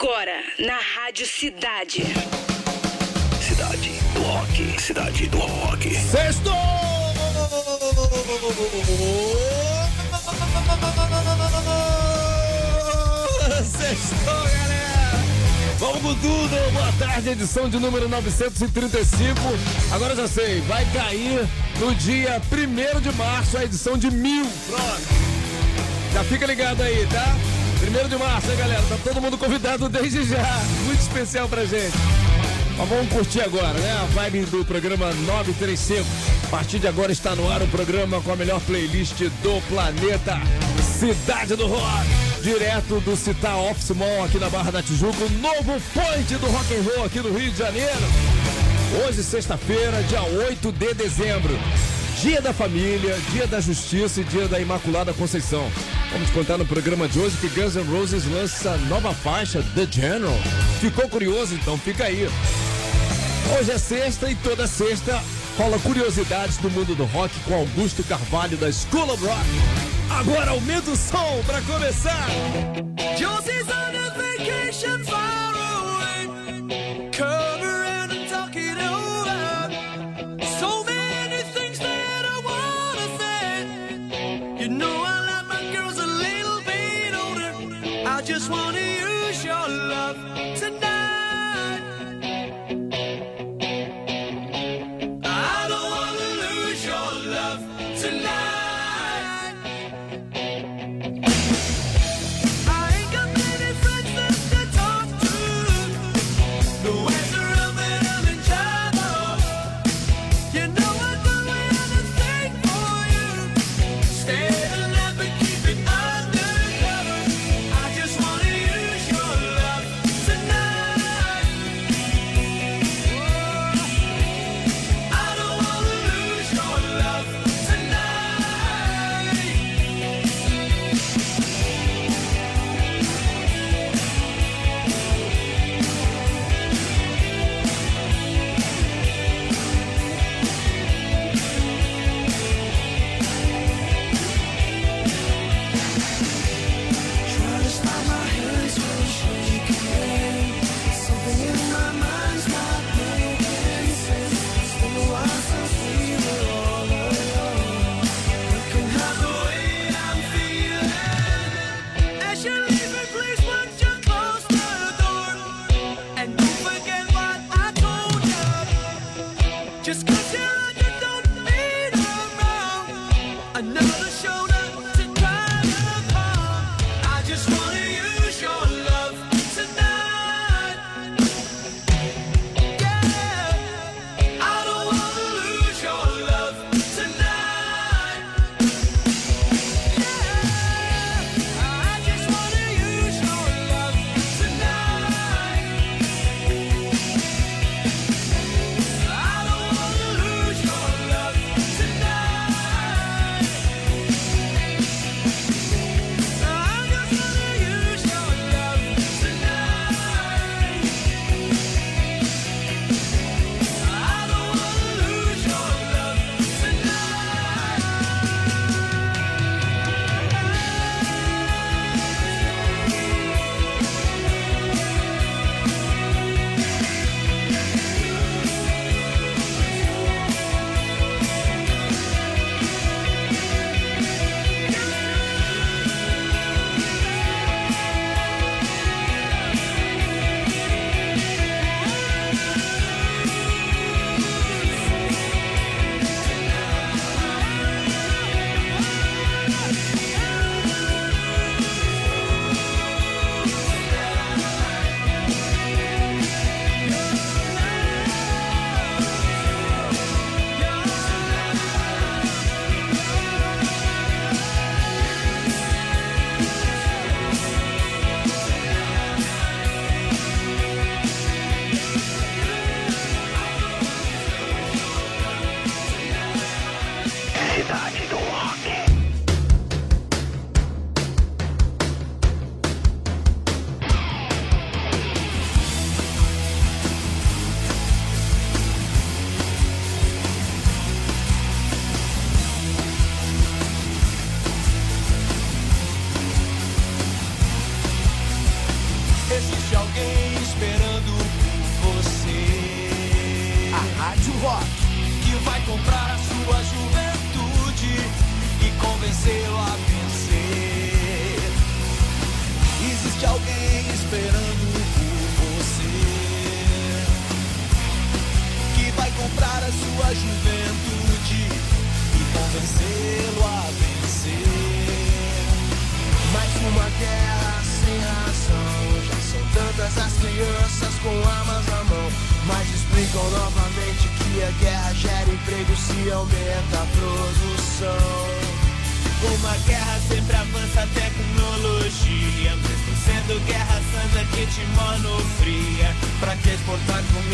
Agora, 0.00 0.44
na 0.60 0.78
Rádio 0.78 1.26
Cidade. 1.26 2.04
Cidade 3.42 3.90
do 4.14 4.22
Rock. 4.22 4.80
Cidade 4.80 5.26
do 5.26 5.38
Rock. 5.38 5.92
Sexto! 5.92 6.52
Sextou, 13.64 14.34
galera! 14.44 15.10
Vamos 15.80 16.00
com 16.00 16.14
tudo! 16.14 16.72
Boa 16.72 16.92
tarde, 17.00 17.30
edição 17.30 17.68
de 17.68 17.80
número 17.80 18.08
935. 18.08 19.36
Agora 19.90 20.14
já 20.14 20.28
sei, 20.28 20.60
vai 20.60 20.86
cair 20.92 21.40
no 21.80 21.92
dia 21.96 22.40
1 22.52 23.00
de 23.00 23.12
março 23.16 23.58
a 23.58 23.64
edição 23.64 23.98
de 23.98 24.12
mil. 24.12 24.46
Pronto. 24.68 25.02
Já 26.14 26.22
fica 26.22 26.46
ligado 26.46 26.84
aí, 26.84 27.04
tá? 27.08 27.57
1 27.80 28.08
de 28.08 28.16
março, 28.16 28.50
hein, 28.50 28.56
galera? 28.56 28.82
Tá 28.88 28.96
todo 29.04 29.20
mundo 29.20 29.38
convidado 29.38 29.88
desde 29.88 30.24
já. 30.24 30.42
Muito 30.84 31.00
especial 31.00 31.48
pra 31.48 31.64
gente. 31.64 31.96
Mas 32.76 32.88
vamos 32.88 33.08
curtir 33.12 33.40
agora, 33.40 33.72
né? 33.74 33.92
A 34.02 34.04
vibe 34.06 34.40
do 34.46 34.64
programa 34.64 35.12
935. 35.12 36.04
A 36.44 36.46
partir 36.48 36.78
de 36.78 36.86
agora 36.86 37.12
está 37.12 37.34
no 37.34 37.50
ar 37.50 37.62
o 37.62 37.68
programa 37.68 38.20
com 38.20 38.32
a 38.32 38.36
melhor 38.36 38.60
playlist 38.60 39.18
do 39.42 39.60
planeta. 39.68 40.40
Cidade 40.98 41.56
do 41.56 41.66
Rock. 41.66 42.06
Direto 42.42 43.00
do 43.00 43.16
Citar 43.16 43.58
Office 43.58 43.90
Mall 43.90 44.24
aqui 44.24 44.38
na 44.38 44.48
Barra 44.48 44.70
da 44.70 44.82
Tijuca. 44.82 45.24
O 45.24 45.30
novo 45.30 45.80
point 45.92 46.36
do 46.36 46.46
rock 46.46 46.74
and 46.74 46.82
roll 46.82 47.04
aqui 47.04 47.20
no 47.20 47.36
Rio 47.36 47.50
de 47.50 47.58
Janeiro. 47.58 47.98
Hoje, 49.04 49.22
sexta-feira, 49.22 50.02
dia 50.04 50.22
8 50.22 50.72
de 50.72 50.94
dezembro. 50.94 51.58
Dia 52.20 52.42
da 52.42 52.52
Família, 52.52 53.16
Dia 53.30 53.46
da 53.46 53.60
Justiça 53.60 54.20
e 54.20 54.24
Dia 54.24 54.48
da 54.48 54.58
Imaculada 54.58 55.14
Conceição. 55.14 55.70
Vamos 56.10 56.28
contar 56.30 56.58
no 56.58 56.66
programa 56.66 57.06
de 57.06 57.16
hoje 57.16 57.36
que 57.36 57.48
Guns 57.48 57.76
N' 57.76 57.84
Roses 57.84 58.24
lança 58.26 58.76
nova 58.88 59.14
faixa, 59.14 59.62
The 59.74 59.86
General. 59.88 60.36
Ficou 60.80 61.08
curioso? 61.08 61.54
Então 61.54 61.78
fica 61.78 62.04
aí. 62.04 62.28
Hoje 63.56 63.70
é 63.70 63.78
sexta 63.78 64.28
e 64.28 64.34
toda 64.34 64.66
sexta 64.66 65.22
rola 65.56 65.78
curiosidades 65.78 66.56
do 66.56 66.68
mundo 66.70 66.96
do 66.96 67.04
rock 67.04 67.32
com 67.40 67.54
Augusto 67.54 68.02
Carvalho 68.02 68.56
da 68.56 68.70
School 68.72 69.12
of 69.12 69.24
Rock. 69.24 69.46
Agora 70.10 70.50
aumenta 70.50 70.90
o 70.90 70.96
som 70.96 71.40
pra 71.46 71.62
começar. 71.62 72.26
Josie's 73.16 73.68
on 73.68 73.96
a 73.96 74.10
vacation 74.10 75.04
far 75.04 75.37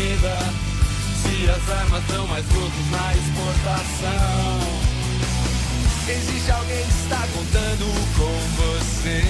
se 0.05 1.49
as 1.49 1.77
armas 1.79 2.03
dão 2.05 2.27
mais 2.27 2.45
lucros 2.53 2.91
na 2.91 3.13
exportação? 3.15 4.59
Existe 6.07 6.51
alguém 6.51 6.85
que 6.85 6.93
está 7.03 7.27
contando 7.33 7.85
com 8.15 8.35
você. 8.61 9.23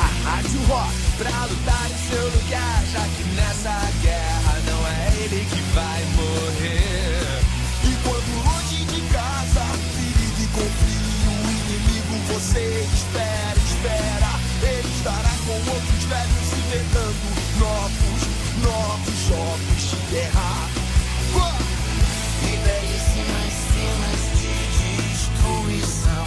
A 0.00 0.28
Rádio 0.28 0.60
Rock 0.66 0.92
pra 1.18 1.44
lutar 1.46 1.86
em 1.90 2.10
seu 2.10 2.24
lugar, 2.24 2.82
já 2.92 3.04
que 3.04 3.22
nessa 3.36 3.92
guerra 4.02 4.60
não 4.66 4.88
é 4.88 5.12
ele 5.22 5.46
que 5.48 5.62
vai 5.74 6.02
morrer. 6.16 7.40
E 7.84 7.94
quando 8.02 8.30
longe 8.44 8.84
de 8.84 9.00
casa, 9.12 9.64
ferido 9.94 10.42
e 10.42 10.46
com 10.48 10.66
frio, 10.82 11.30
o 11.30 11.50
inimigo 11.50 12.14
você 12.32 12.84
espera, 12.92 13.58
espera. 13.64 14.34
Ele 14.60 14.88
estará 14.96 15.34
com 15.46 15.70
outros 15.70 16.04
velhos 16.04 16.52
inventando 16.58 17.44
novos, 17.60 18.13
novos 18.64 19.18
jogos 19.28 19.82
de 19.90 19.96
guerra. 20.10 20.50
E 22.42 22.44
belíssimas 22.64 23.52
cenas 23.72 24.22
de 24.38 24.52
destruição. 25.02 26.26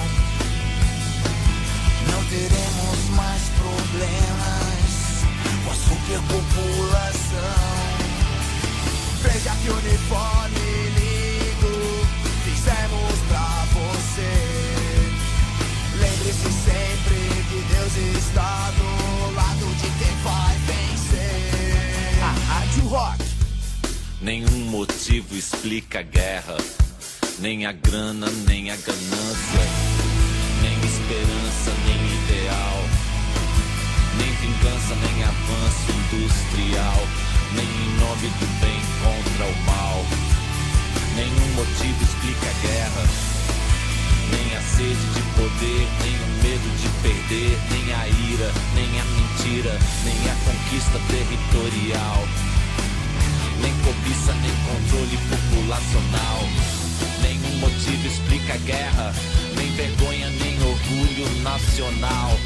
Não 2.11 2.21
teremos 2.25 2.99
mais 3.15 3.43
problemas 3.61 4.89
com 5.63 5.71
a 5.71 5.75
superpopulação. 5.75 7.61
Veja 9.21 9.53
que 9.61 9.69
uniforme 9.69 10.66
Rádio 22.77 22.87
Rock. 22.89 23.23
Nenhum 24.21 24.69
motivo 24.69 25.35
explica 25.35 25.99
a 25.99 26.03
guerra, 26.03 26.57
nem 27.39 27.65
a 27.65 27.71
grana, 27.71 28.27
nem 28.47 28.69
a 28.69 28.75
ganância, 28.75 29.65
nem 30.61 30.73
esperança, 30.85 31.71
nem 31.85 31.97
ideal, 31.97 32.77
nem 34.17 34.31
vingança, 34.35 34.95
nem 34.95 35.23
avanço 35.23 35.91
industrial, 35.91 37.07
nem 37.55 37.65
em 37.65 37.99
nome 37.99 38.27
do 38.39 38.47
bem 38.61 38.81
contra 39.01 39.45
o 39.45 39.65
mal. 39.65 40.05
Nenhum 41.15 41.53
motivo 41.55 42.03
explica 42.03 42.49
a 42.49 42.67
guerra, 42.67 43.03
nem 44.31 44.55
a 44.55 44.61
sede 44.61 45.07
de 45.13 45.21
poder, 45.35 45.87
nem 46.03 46.15
o 46.15 46.27
medo 46.43 46.69
de 46.77 46.89
perder, 47.01 47.57
nem 47.71 47.93
a 47.93 48.07
ira, 48.07 48.51
nem 48.75 48.99
a 48.99 49.05
mentira, 49.05 49.79
nem 50.03 50.31
a 50.31 50.35
conquista 50.45 50.99
territorial 51.07 52.46
nem 53.61 53.73
cobiça, 53.83 54.33
nem 54.33 54.51
controle 54.65 55.17
populacional. 55.29 56.39
Nenhum 57.21 57.57
motivo 57.59 58.07
explica 58.07 58.53
a 58.53 58.57
guerra, 58.57 59.13
nem 59.55 59.71
vergonha, 59.73 60.29
nem 60.29 60.55
orgulho 60.61 61.41
nacional. 61.41 62.37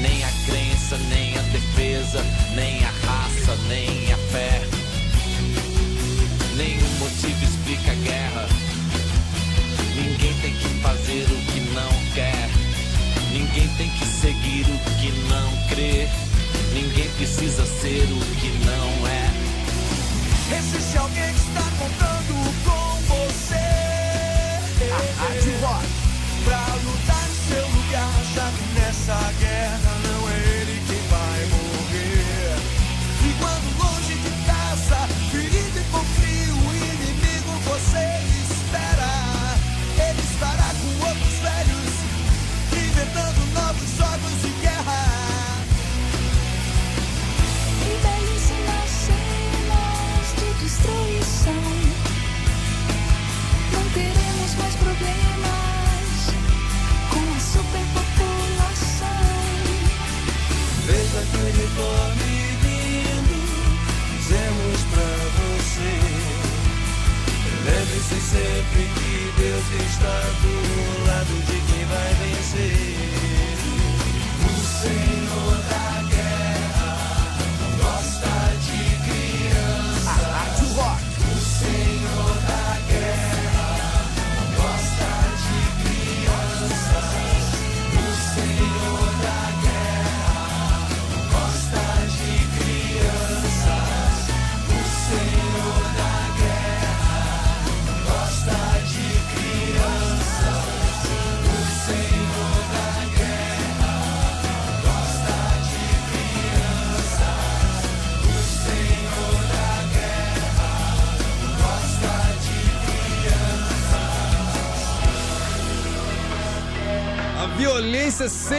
Nem 0.00 0.22
a 0.24 0.30
crença, 0.46 0.96
nem 1.08 1.36
a 1.36 1.42
defesa, 1.42 2.24
nem 2.54 2.84
a 2.84 2.90
raça, 3.06 3.56
nem 3.68 4.12
a 4.12 4.16
fé. 4.30 4.62
Nenhum 6.56 6.90
motivo 6.98 7.44
explica 7.44 7.92
a 7.92 7.94
guerra. 7.94 8.48
Ninguém 9.96 10.34
tem 10.40 10.54
que 10.54 10.68
fazer 10.80 11.24
o 11.24 11.52
que 11.52 11.60
não 11.74 12.14
quer. 12.14 12.48
Ninguém 13.32 13.68
tem 13.76 13.90
que 13.90 14.06
seguir 14.06 14.66
o 14.66 14.78
que 15.00 15.12
não 15.28 15.68
crê. 15.68 16.27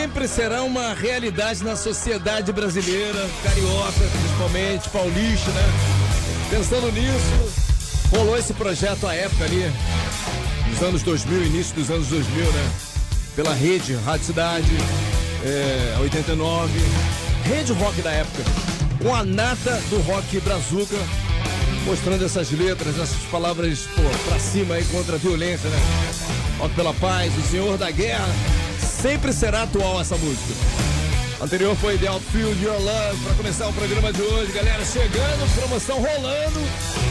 Sempre 0.09 0.27
será 0.27 0.63
uma 0.63 0.95
realidade 0.95 1.63
na 1.63 1.75
sociedade 1.75 2.51
brasileira, 2.51 3.29
carioca, 3.43 4.09
principalmente, 4.11 4.89
paulista, 4.89 5.51
né? 5.51 5.63
Pensando 6.49 6.91
nisso, 6.91 8.17
rolou 8.17 8.35
esse 8.35 8.51
projeto 8.53 9.05
à 9.05 9.13
época 9.13 9.45
ali, 9.45 9.71
nos 10.67 10.81
anos 10.81 11.03
2000, 11.03 11.45
início 11.45 11.75
dos 11.75 11.91
anos 11.91 12.07
2000, 12.07 12.43
né? 12.43 12.71
Pela 13.35 13.53
rede 13.53 13.93
Rádio 14.03 14.25
Cidade, 14.25 14.71
é, 15.45 15.97
89, 16.01 16.71
rede 17.43 17.71
rock 17.73 18.01
da 18.01 18.11
época, 18.11 18.43
com 19.03 19.13
a 19.13 19.23
nata 19.23 19.79
do 19.91 20.01
rock 20.01 20.39
brazuca, 20.39 20.97
mostrando 21.85 22.25
essas 22.25 22.49
letras, 22.49 22.99
essas 22.99 23.21
palavras, 23.29 23.81
pô, 23.95 24.01
pra 24.27 24.39
cima 24.39 24.73
aí 24.73 24.83
contra 24.85 25.17
a 25.17 25.19
violência, 25.19 25.69
né? 25.69 25.77
Rock 26.57 26.73
pela 26.73 26.95
paz, 26.95 27.31
o 27.37 27.41
Senhor 27.43 27.77
da 27.77 27.91
Guerra. 27.91 28.58
Sempre 29.01 29.31
será 29.31 29.63
atual 29.63 30.01
essa 30.01 30.17
música. 30.17 30.53
Anterior 31.41 31.73
foi 31.77 31.97
The 31.97 32.07
Outfield 32.07 32.61
Your 32.61 32.77
Love 32.81 33.17
para 33.23 33.33
começar 33.35 33.67
o 33.67 33.73
programa 33.73 34.11
de 34.11 34.21
hoje, 34.21 34.51
galera. 34.51 34.83
Chegando, 34.83 35.55
promoção 35.55 36.01
rolando, 36.01 36.59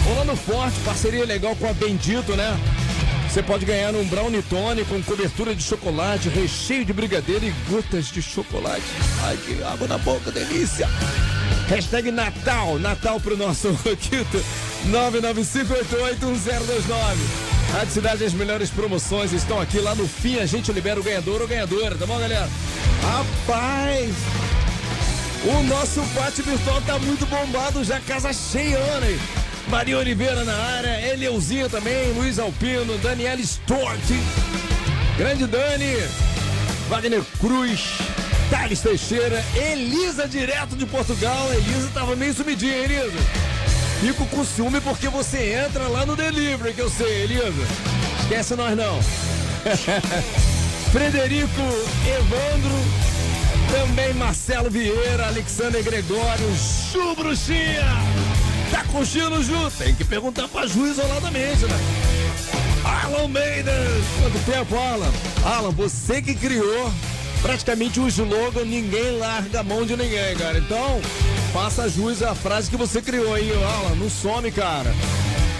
rolando 0.04 0.36
forte, 0.36 0.78
parceria 0.80 1.24
legal 1.24 1.56
com 1.56 1.66
a 1.66 1.72
Bendito, 1.72 2.36
né? 2.36 2.54
Você 3.26 3.42
pode 3.42 3.64
ganhar 3.64 3.94
um 3.94 4.04
brownie 4.04 4.42
tone 4.42 4.84
com 4.84 5.02
cobertura 5.02 5.54
de 5.54 5.62
chocolate, 5.62 6.28
recheio 6.28 6.84
de 6.84 6.92
brigadeiro 6.92 7.46
e 7.46 7.54
gotas 7.70 8.08
de 8.08 8.20
chocolate. 8.20 8.84
Ai, 9.22 9.38
que 9.38 9.62
água 9.62 9.88
na 9.88 9.96
boca, 9.96 10.30
delícia! 10.30 10.86
Hashtag 11.68 12.10
Natal, 12.10 12.78
Natal 12.78 13.18
pro 13.20 13.36
nosso 13.36 13.70
Roquito, 13.84 14.42
995881029. 14.90 17.47
Rádio 17.72 17.92
Cidade, 17.92 18.24
as 18.24 18.32
melhores 18.32 18.70
promoções 18.70 19.32
estão 19.32 19.60
aqui. 19.60 19.78
Lá 19.78 19.94
no 19.94 20.08
fim 20.08 20.38
a 20.38 20.46
gente 20.46 20.72
libera 20.72 20.98
o 20.98 21.02
ganhador 21.02 21.42
ou 21.42 21.48
ganhadora, 21.48 21.96
tá 21.96 22.06
bom, 22.06 22.18
galera? 22.18 22.48
Rapaz! 23.02 24.14
O 25.44 25.62
nosso 25.64 26.02
pátio 26.14 26.44
virtual 26.44 26.80
tá 26.82 26.98
muito 26.98 27.24
bombado, 27.26 27.84
já 27.84 28.00
casa 28.00 28.32
cheia, 28.32 28.78
né? 29.00 29.18
Maria 29.68 29.98
Oliveira 29.98 30.44
na 30.44 30.54
área, 30.54 31.12
Eleuzinha 31.12 31.68
também, 31.68 32.10
Luiz 32.12 32.38
Alpino, 32.38 32.96
Daniela 32.98 33.40
Stort, 33.40 34.00
Grande 35.16 35.46
Dani, 35.46 35.94
Wagner 36.88 37.22
Cruz, 37.38 37.98
Thales 38.50 38.80
Teixeira, 38.80 39.44
Elisa 39.54 40.26
direto 40.26 40.74
de 40.74 40.86
Portugal. 40.86 41.52
Elisa 41.52 41.90
tava 41.92 42.16
meio 42.16 42.32
sumidinha, 42.32 42.78
hein, 42.78 42.84
Elisa? 42.84 43.57
Fico 44.00 44.24
com 44.26 44.44
ciúme 44.44 44.80
porque 44.80 45.08
você 45.08 45.54
entra 45.66 45.88
lá 45.88 46.06
no 46.06 46.14
delivery, 46.14 46.72
que 46.72 46.80
eu 46.80 46.88
sei, 46.88 47.24
Elisa. 47.24 47.66
Esquece 48.20 48.54
nós 48.54 48.76
não. 48.76 49.00
Frederico 50.92 51.60
Evandro, 52.06 52.74
também 53.70 54.14
Marcelo 54.14 54.70
Vieira, 54.70 55.26
Alexander 55.26 55.82
Gregório, 55.82 56.56
Chu 56.56 57.14
Bruxinha. 57.16 57.84
Tá 58.70 58.84
curtindo, 58.84 59.42
Ju? 59.42 59.70
Tem 59.76 59.94
que 59.94 60.04
perguntar 60.04 60.46
pra 60.48 60.66
Ju 60.66 60.86
isoladamente, 60.86 61.64
né? 61.64 61.78
Alan 62.84 63.22
Almeida, 63.22 63.72
quanto 64.20 64.38
tempo, 64.44 64.76
Alan? 64.76 65.12
Alan, 65.44 65.70
você 65.70 66.22
que 66.22 66.34
criou 66.34 66.92
praticamente 67.42 68.00
o 68.00 68.08
slogan 68.08 68.64
Ninguém 68.64 69.18
larga 69.18 69.60
a 69.60 69.62
mão 69.62 69.84
de 69.84 69.96
ninguém, 69.96 70.34
cara. 70.36 70.58
Então, 70.58 71.00
faça 71.52 71.88
jus 71.88 72.22
à 72.22 72.34
frase 72.34 72.70
que 72.70 72.76
você 72.76 73.00
criou 73.00 73.34
aí, 73.34 73.50
Alan. 73.52 73.96
Não 73.96 74.10
some, 74.10 74.50
cara. 74.50 74.94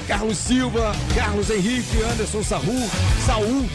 Carlos 0.09 0.39
Silva, 0.39 0.93
Carlos 1.15 1.51
Henrique, 1.51 2.03
Anderson 2.03 2.43
Sahu, 2.43 2.91
Saul, 3.27 3.69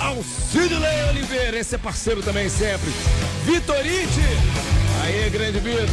Alcidley 0.00 1.08
Oliveira, 1.10 1.58
esse 1.58 1.76
é 1.76 1.78
parceiro 1.78 2.20
também 2.22 2.48
sempre. 2.48 2.90
Vitorite, 3.44 4.20
aí, 5.04 5.30
grande 5.30 5.60
Vitor. 5.60 5.86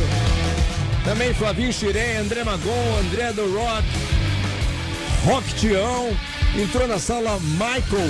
Também 1.03 1.32
Flavinho 1.36 1.72
Xirém, 1.72 2.17
André 2.17 2.43
Magon, 2.43 2.98
André 3.01 3.34
do 3.34 3.55
Rock, 3.55 3.88
Rock 5.25 5.53
Tião. 5.55 6.17
Entrou 6.55 6.88
na 6.88 6.98
sala 6.98 7.39
Michael, 7.39 8.10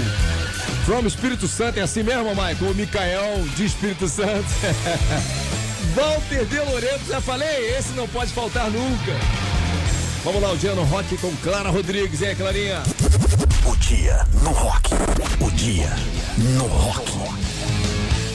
from 0.86 1.06
Espírito 1.06 1.48
Santo. 1.48 1.80
É 1.80 1.82
assim 1.84 2.04
mesmo, 2.04 2.30
Michael? 2.30 2.72
O 2.72 2.76
Micael 2.76 3.44
de 3.56 3.66
Espírito 3.66 4.08
Santo. 4.08 4.48
Walter 5.96 6.46
de 6.46 6.60
Loreto, 6.60 7.06
já 7.08 7.22
falei, 7.22 7.76
esse 7.78 7.94
não 7.94 8.08
pode 8.08 8.34
faltar 8.34 8.70
nunca. 8.72 9.12
Vamos 10.24 10.42
lá, 10.42 10.52
o 10.52 10.58
dia 10.58 10.74
no 10.74 10.84
rock 10.84 11.18
com 11.18 11.32
Clara 11.38 11.70
Rodrigues, 11.70 12.22
hein, 12.22 12.36
Clarinha? 12.36 12.82
O 13.66 13.76
dia 13.76 14.26
no 14.42 14.52
rock. 14.52 14.90
O 15.40 15.52
dia 15.52 15.90
no 16.38 16.66
rock. 16.66 17.12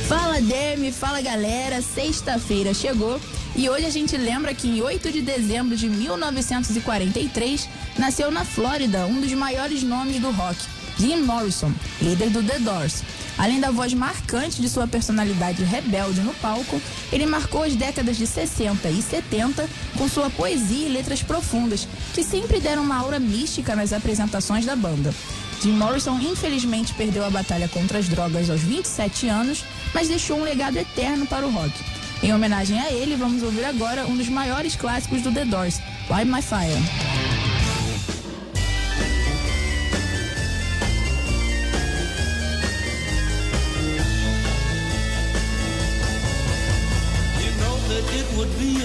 Fala 0.07 0.40
Demi, 0.40 0.93
fala 0.93 1.21
galera, 1.21 1.83
sexta-feira 1.83 2.73
chegou 2.73 3.21
e 3.55 3.69
hoje 3.69 3.87
a 3.87 3.90
gente 3.90 4.17
lembra 4.17 4.55
que 4.55 4.69
em 4.69 4.81
8 4.81 5.11
de 5.11 5.21
dezembro 5.21 5.76
de 5.76 5.88
1943 5.88 7.69
nasceu 7.99 8.31
na 8.31 8.45
Flórida 8.45 9.05
um 9.07 9.21
dos 9.21 9.33
maiores 9.33 9.83
nomes 9.83 10.21
do 10.21 10.31
rock, 10.31 10.57
Jim 10.99 11.23
Morrison, 11.23 11.73
líder 12.02 12.31
do 12.31 12.43
The 12.43 12.59
Doors. 12.59 13.02
Além 13.38 13.61
da 13.61 13.71
voz 13.71 13.95
marcante 13.95 14.61
de 14.61 14.69
sua 14.69 14.88
personalidade 14.88 15.62
rebelde 15.62 16.21
no 16.21 16.35
palco, 16.35 16.81
ele 17.12 17.25
marcou 17.25 17.62
as 17.62 17.76
décadas 17.76 18.17
de 18.17 18.26
60 18.26 18.88
e 18.90 19.00
70 19.00 19.69
com 19.97 20.09
sua 20.09 20.28
poesia 20.28 20.88
e 20.88 20.93
letras 20.93 21.23
profundas, 21.23 21.87
que 22.12 22.25
sempre 22.25 22.59
deram 22.59 22.83
uma 22.83 22.97
aura 22.97 23.21
mística 23.21 23.76
nas 23.76 23.93
apresentações 23.93 24.67
da 24.67 24.75
banda. 24.75 25.14
Jim 25.62 25.73
Morrison 25.73 26.19
infelizmente 26.21 26.95
perdeu 26.95 27.25
a 27.25 27.31
batalha 27.31 27.69
contra 27.69 27.99
as 27.99 28.09
drogas 28.09 28.50
aos 28.50 28.61
27 28.61 29.28
anos, 29.28 29.64
mas 29.95 30.09
deixou 30.09 30.38
um 30.38 30.45
legado 30.45 30.76
eterno 30.76 31.26
para 31.26 31.47
o 31.47 31.50
rock. 31.50 31.73
Em 32.23 32.35
homenagem 32.35 32.81
a 32.81 32.90
ele, 32.90 33.14
vamos 33.14 33.43
ouvir 33.43 33.64
agora 33.64 34.05
um 34.07 34.17
dos 34.17 34.28
maiores 34.28 34.75
clássicos 34.75 35.23
do 35.23 35.33
The 35.33 35.45
Doors, 35.45 35.81
Light 36.11 36.28
My 36.28 36.43
Fire. 36.43 37.48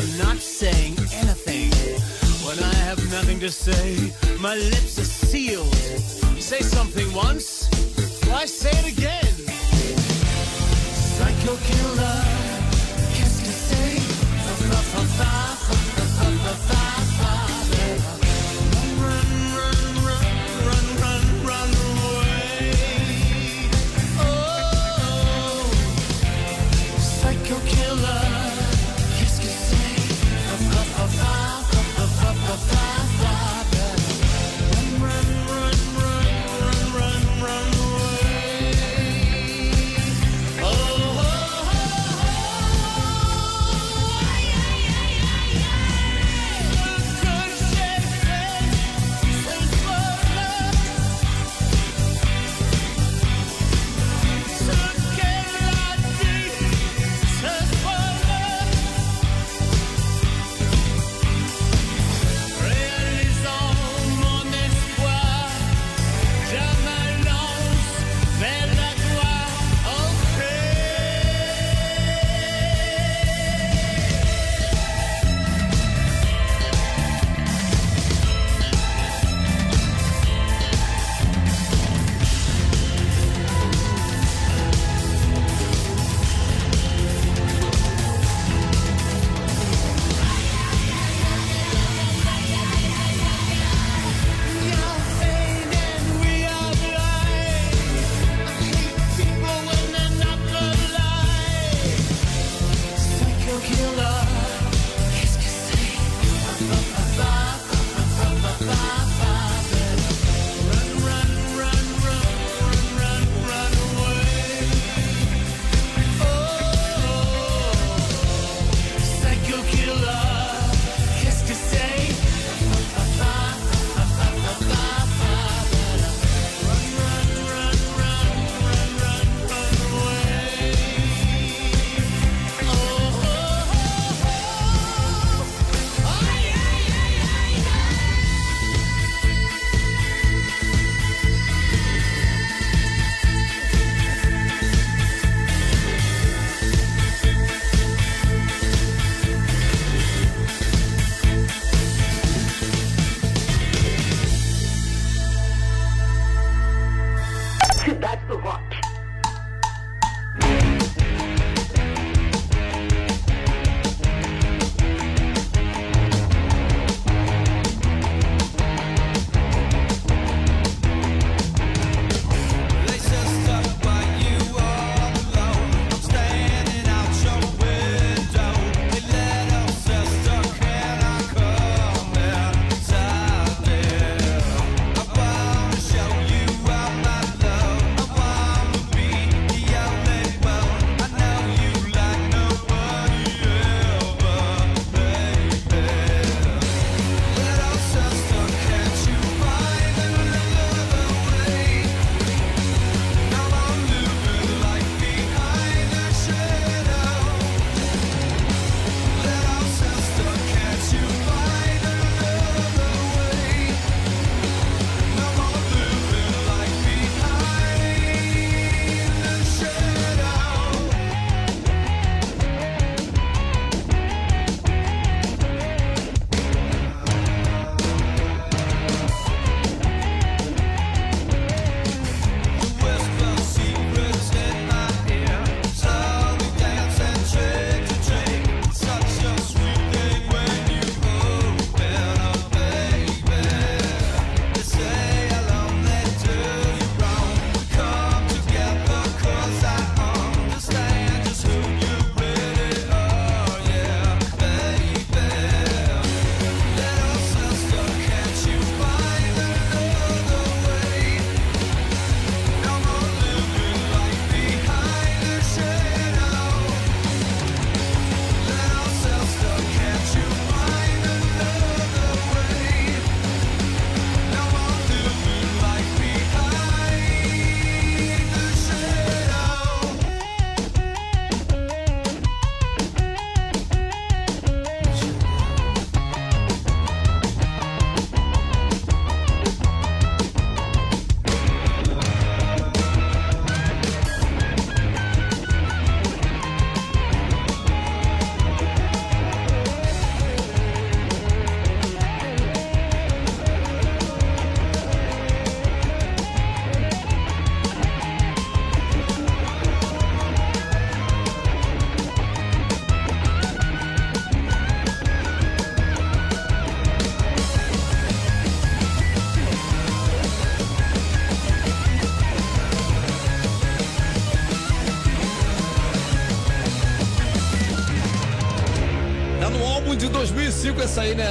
you're 0.00 0.24
not 0.24 0.38
saying 0.38 0.94
anything. 1.22 1.70
When 2.46 2.58
I 2.58 2.74
have 2.86 2.98
nothing 3.12 3.38
to 3.40 3.50
say, 3.50 4.12
my 4.40 4.56
lips 4.56 4.98
are 4.98 5.04
sealed. 5.04 5.74
You 6.34 6.40
say 6.40 6.60
something 6.60 7.12
once, 7.14 7.68
why 8.26 8.46
say 8.46 8.70
it 8.70 8.98
again? 8.98 9.34
Psycho 11.16 11.56
killer. 11.68 12.22
Run, 19.00 19.30
run, 19.58 19.80
run, 20.06 20.26
run, 20.68 20.86
run, 21.02 21.24
run 21.46 21.70
away. 21.98 22.72
Oh, 24.18 25.70
psycho 26.98 27.58
killer. 27.66 28.33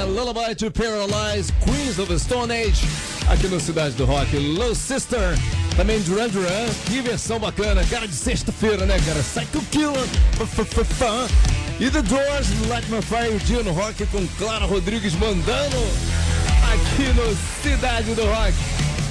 Lullaby 0.04 0.54
to 0.54 0.70
Paralyze, 0.70 1.52
Queens 1.64 1.98
of 1.98 2.08
the 2.08 2.18
Stone 2.18 2.52
Age, 2.52 2.86
aqui 3.28 3.48
no 3.48 3.58
Cidade 3.58 3.94
do 3.96 4.04
Rock. 4.04 4.36
Low 4.36 4.74
Sister, 4.74 5.36
também 5.76 6.00
Duran 6.02 6.28
Duran, 6.28 6.68
que 6.86 7.00
versão 7.00 7.38
bacana, 7.38 7.84
cara 7.84 8.06
de 8.06 8.14
sexta-feira, 8.14 8.84
né, 8.86 8.96
cara? 9.04 9.22
Psycho 9.22 9.64
Killer, 9.70 10.06
fã. 10.98 11.26
E 11.80 11.90
The 11.90 12.02
Doors, 12.02 12.68
Light 12.68 12.88
My 12.90 13.02
Fire, 13.02 13.38
dia 13.44 13.62
no 13.62 13.72
rock 13.72 14.06
com 14.06 14.26
Clara 14.38 14.64
Rodrigues 14.64 15.14
mandando 15.14 15.76
aqui 16.72 17.12
no 17.14 17.36
Cidade 17.62 18.14
do 18.14 18.24
Rock. 18.24 18.54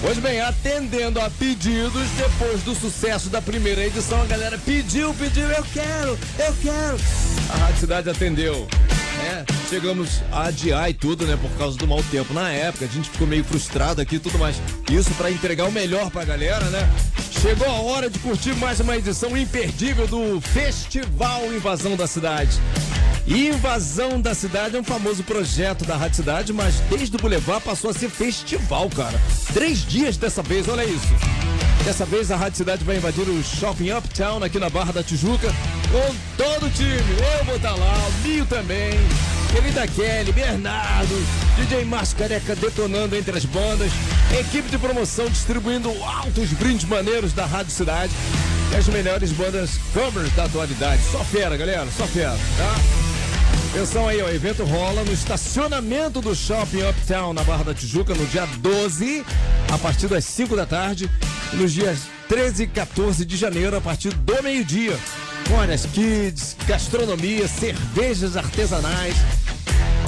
Pois 0.02 0.18
bem, 0.18 0.42
atendendo 0.42 1.20
a 1.20 1.30
pedidos, 1.30 2.10
depois 2.18 2.62
do 2.64 2.76
sucesso 2.76 3.30
da 3.30 3.42
primeira 3.42 3.86
edição, 3.86 4.22
a 4.22 4.26
galera 4.26 4.58
pediu, 4.58 5.14
pediu, 5.14 5.48
eu 5.48 5.64
quero, 5.74 6.20
eu 6.40 6.54
quero. 6.62 6.98
A 7.50 7.58
Rádio 7.58 7.80
Cidade 7.80 8.10
atendeu. 8.10 8.68
Chegamos 9.70 10.22
a 10.32 10.48
adiar 10.48 10.90
e 10.90 10.94
tudo, 10.94 11.26
né, 11.26 11.38
por 11.42 11.50
causa 11.58 11.78
do 11.78 11.88
mau 11.88 12.02
tempo. 12.12 12.34
Na 12.34 12.50
época, 12.50 12.86
a 12.86 12.88
gente 12.88 13.10
ficou 13.10 13.26
meio 13.26 13.44
frustrado 13.44 14.02
aqui 14.02 14.16
e 14.16 14.20
tudo 14.20 14.38
mais. 14.38 14.56
Isso 14.92 15.12
pra 15.16 15.32
entregar 15.32 15.66
o 15.66 15.72
melhor 15.72 16.10
pra 16.12 16.24
galera, 16.24 16.66
né? 16.66 16.88
Chegou 17.32 17.68
a 17.68 17.82
hora 17.82 18.10
de 18.10 18.20
curtir 18.20 18.56
mais 18.56 18.80
uma 18.80 18.96
edição 18.96 19.36
imperdível 19.36 20.08
do 20.08 20.40
Festival 20.40 21.52
Invasão 21.54 21.96
da 21.96 22.08
Cidade. 22.08 22.58
Invasão 23.26 24.20
da 24.20 24.36
Cidade 24.36 24.76
é 24.76 24.80
um 24.80 24.84
famoso 24.84 25.24
projeto 25.24 25.86
da 25.86 25.96
Rádio 25.96 26.18
Cidade, 26.18 26.54
mas 26.54 26.76
desde 26.90 27.16
o 27.16 27.20
Boulevard 27.20 27.64
passou 27.64 27.90
a 27.90 27.94
ser 27.94 28.10
festival, 28.10 28.90
cara. 28.90 29.20
Três 29.54 29.86
dias 29.86 30.18
dessa 30.18 30.42
vez, 30.44 30.68
olha 30.68 30.86
isso. 30.86 31.08
Dessa 31.84 32.06
vez 32.06 32.32
a 32.32 32.36
Rádio 32.36 32.58
Cidade 32.58 32.84
vai 32.84 32.98
invadir 32.98 33.28
o 33.28 33.44
Shopping 33.44 33.92
Uptown 33.92 34.44
aqui 34.44 34.60
na 34.60 34.70
Barra 34.70 34.94
da 34.94 35.04
Tijuca 35.04 35.54
com 35.92 36.16
todo 36.38 36.66
o 36.66 36.70
time. 36.70 36.96
Eu 37.38 37.46
vou 37.46 37.56
estar 37.56 37.76
lá, 37.76 38.08
o 38.08 38.28
Mio 38.28 38.46
também, 38.46 38.92
querida 39.54 39.86
Kelly, 39.86 40.32
Bernardo, 40.32 41.16
DJ 41.56 41.86
Márcio 41.86 42.18
Careca 42.18 42.56
detonando 42.56 43.16
entre 43.16 43.38
as 43.38 43.46
bandas, 43.46 43.92
equipe 44.40 44.68
de 44.68 44.80
promoção 44.80 45.30
distribuindo 45.30 45.92
altos 46.04 46.50
brindes 46.54 46.86
maneiros 46.86 47.34
da 47.34 47.46
Rádio 47.46 47.72
Cidade 47.72 48.12
e 48.72 48.76
as 48.76 48.88
melhores 48.88 49.32
bandas 49.32 49.78
covers 49.94 50.34
da 50.34 50.46
atualidade. 50.46 51.04
Só 51.12 51.24
fera, 51.24 51.56
galera, 51.56 51.88
só 51.96 52.08
fera, 52.08 52.36
tá? 52.58 52.76
Atenção 53.70 54.08
aí, 54.08 54.22
ó, 54.24 54.26
o 54.26 54.30
evento 54.30 54.64
rola 54.64 55.04
no 55.04 55.14
estacionamento 55.14 56.20
do 56.20 56.36
Shopping 56.36 56.82
Uptown 56.90 57.34
na 57.34 57.44
Barra 57.44 57.66
da 57.66 57.74
Tijuca 57.76 58.16
no 58.16 58.26
dia 58.26 58.48
12, 58.58 59.24
a 59.72 59.78
partir 59.78 60.08
das 60.08 60.26
5 60.26 60.56
da 60.56 60.66
tarde, 60.66 61.10
nos 61.54 61.72
dias 61.72 62.00
13 62.28 62.64
e 62.64 62.68
14 62.68 63.24
de 63.24 63.38
janeiro, 63.38 63.78
a 63.78 63.82
partir 63.82 64.14
do 64.16 64.42
meio-dia. 64.42 64.98
Áreas 65.60 65.86
kids, 65.86 66.56
gastronomia, 66.66 67.48
cervejas 67.48 68.36
artesanais, 68.36 69.16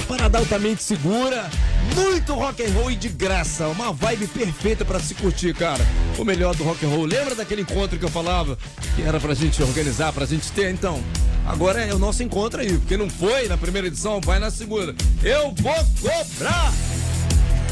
parada 0.06 0.38
altamente 0.38 0.84
segura, 0.84 1.50
muito 1.96 2.34
rock 2.34 2.64
and 2.64 2.72
roll 2.74 2.92
e 2.92 2.96
de 2.96 3.10
graça, 3.10 3.68
uma 3.68 3.92
vibe 3.92 4.28
perfeita 4.28 4.86
pra 4.86 5.00
se 5.00 5.16
curtir, 5.16 5.54
cara. 5.54 5.84
O 6.18 6.24
melhor 6.24 6.56
do 6.56 6.64
rock 6.64 6.86
and 6.86 6.90
roll. 6.90 7.06
Lembra 7.06 7.36
daquele 7.36 7.62
encontro 7.62 7.98
que 7.98 8.06
eu 8.06 8.10
falava 8.10 8.58
que 8.96 9.02
era 9.02 9.20
pra 9.20 9.34
gente 9.34 9.62
organizar, 9.62 10.14
pra 10.14 10.26
gente 10.26 10.52
ter? 10.52 10.72
Então, 10.72 11.04
agora 11.46 11.82
é 11.82 11.94
o 11.94 12.00
nosso 12.00 12.24
encontro 12.24 12.62
aí, 12.62 12.78
porque 12.78 12.96
não 12.96 13.10
foi 13.10 13.48
na 13.48 13.58
primeira 13.58 13.88
edição, 13.88 14.22
vai 14.22 14.40
na 14.40 14.52
segunda. 14.52 14.96
Eu 15.24 15.54
vou 15.58 15.76
cobrar! 16.02 16.74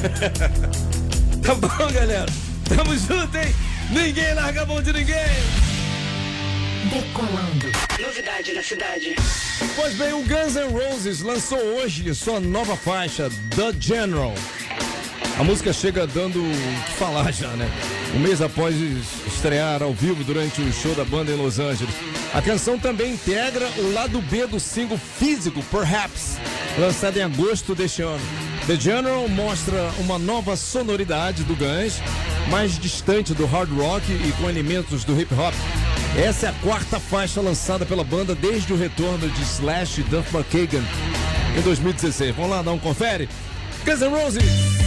tá 1.42 1.56
bom, 1.56 1.94
galera? 1.94 2.26
Tamo 2.68 2.98
junto, 2.98 3.38
hein? 3.38 3.56
Ninguém 3.92 4.34
larga 4.34 4.64
a 4.64 4.66
mão 4.66 4.82
de 4.82 4.92
ninguém! 4.92 5.73
Novidade 7.98 8.54
na 8.54 8.62
cidade. 8.62 9.16
Pois 9.76 9.94
bem, 9.94 10.12
o 10.12 10.22
Guns 10.22 10.56
N' 10.56 10.68
Roses 10.70 11.22
lançou 11.22 11.58
hoje 11.58 12.14
sua 12.14 12.42
nova 12.42 12.76
faixa, 12.76 13.30
The 13.56 13.72
General. 13.80 14.34
A 15.40 15.44
música 15.46 15.72
chega 15.72 16.06
dando 16.06 16.44
o 16.44 16.84
que 16.86 16.92
falar 16.92 17.32
já, 17.32 17.48
né? 17.50 17.72
Um 18.14 18.20
mês 18.20 18.42
após 18.42 18.76
estrear 19.26 19.82
ao 19.82 19.94
vivo 19.94 20.26
durante 20.26 20.62
o 20.62 20.74
show 20.74 20.94
da 20.94 21.06
banda 21.06 21.32
em 21.32 21.38
Los 21.38 21.58
Angeles. 21.58 21.96
A 22.34 22.42
canção 22.42 22.78
também 22.78 23.14
integra 23.14 23.66
o 23.78 23.94
lado 23.94 24.22
B 24.22 24.46
do 24.46 24.60
single 24.60 24.98
físico, 24.98 25.64
Perhaps, 25.72 26.38
lançado 26.78 27.18
em 27.18 27.22
agosto 27.22 27.74
deste 27.74 28.02
ano. 28.02 28.24
The 28.68 28.76
General 28.76 29.28
mostra 29.30 29.90
uma 30.00 30.20
nova 30.20 30.58
sonoridade 30.58 31.44
do 31.44 31.56
Guns, 31.56 32.02
mais 32.50 32.78
distante 32.78 33.34
do 33.34 33.46
hard 33.46 33.72
rock 33.72 34.12
e 34.12 34.34
com 34.34 34.50
elementos 34.50 35.06
do 35.06 35.20
hip 35.20 35.34
hop. 35.34 35.54
Essa 36.18 36.46
é 36.46 36.50
a 36.50 36.54
quarta 36.54 37.00
faixa 37.00 37.42
lançada 37.42 37.88
pela 37.88 38.04
banda 38.04 38.36
desde 38.36 38.72
o 38.72 38.78
retorno 38.78 39.28
de 39.28 39.42
Slash 39.42 40.02
e 40.02 40.04
Duff 40.04 40.36
McKagan 40.36 40.84
em 41.58 41.62
2016. 41.62 42.36
Vamos 42.36 42.52
lá 42.52 42.62
dar 42.62 42.72
um 42.72 42.80
confere? 42.80 43.28
Guns 43.84 44.00
N' 44.00 44.10
Roses! 44.10 44.83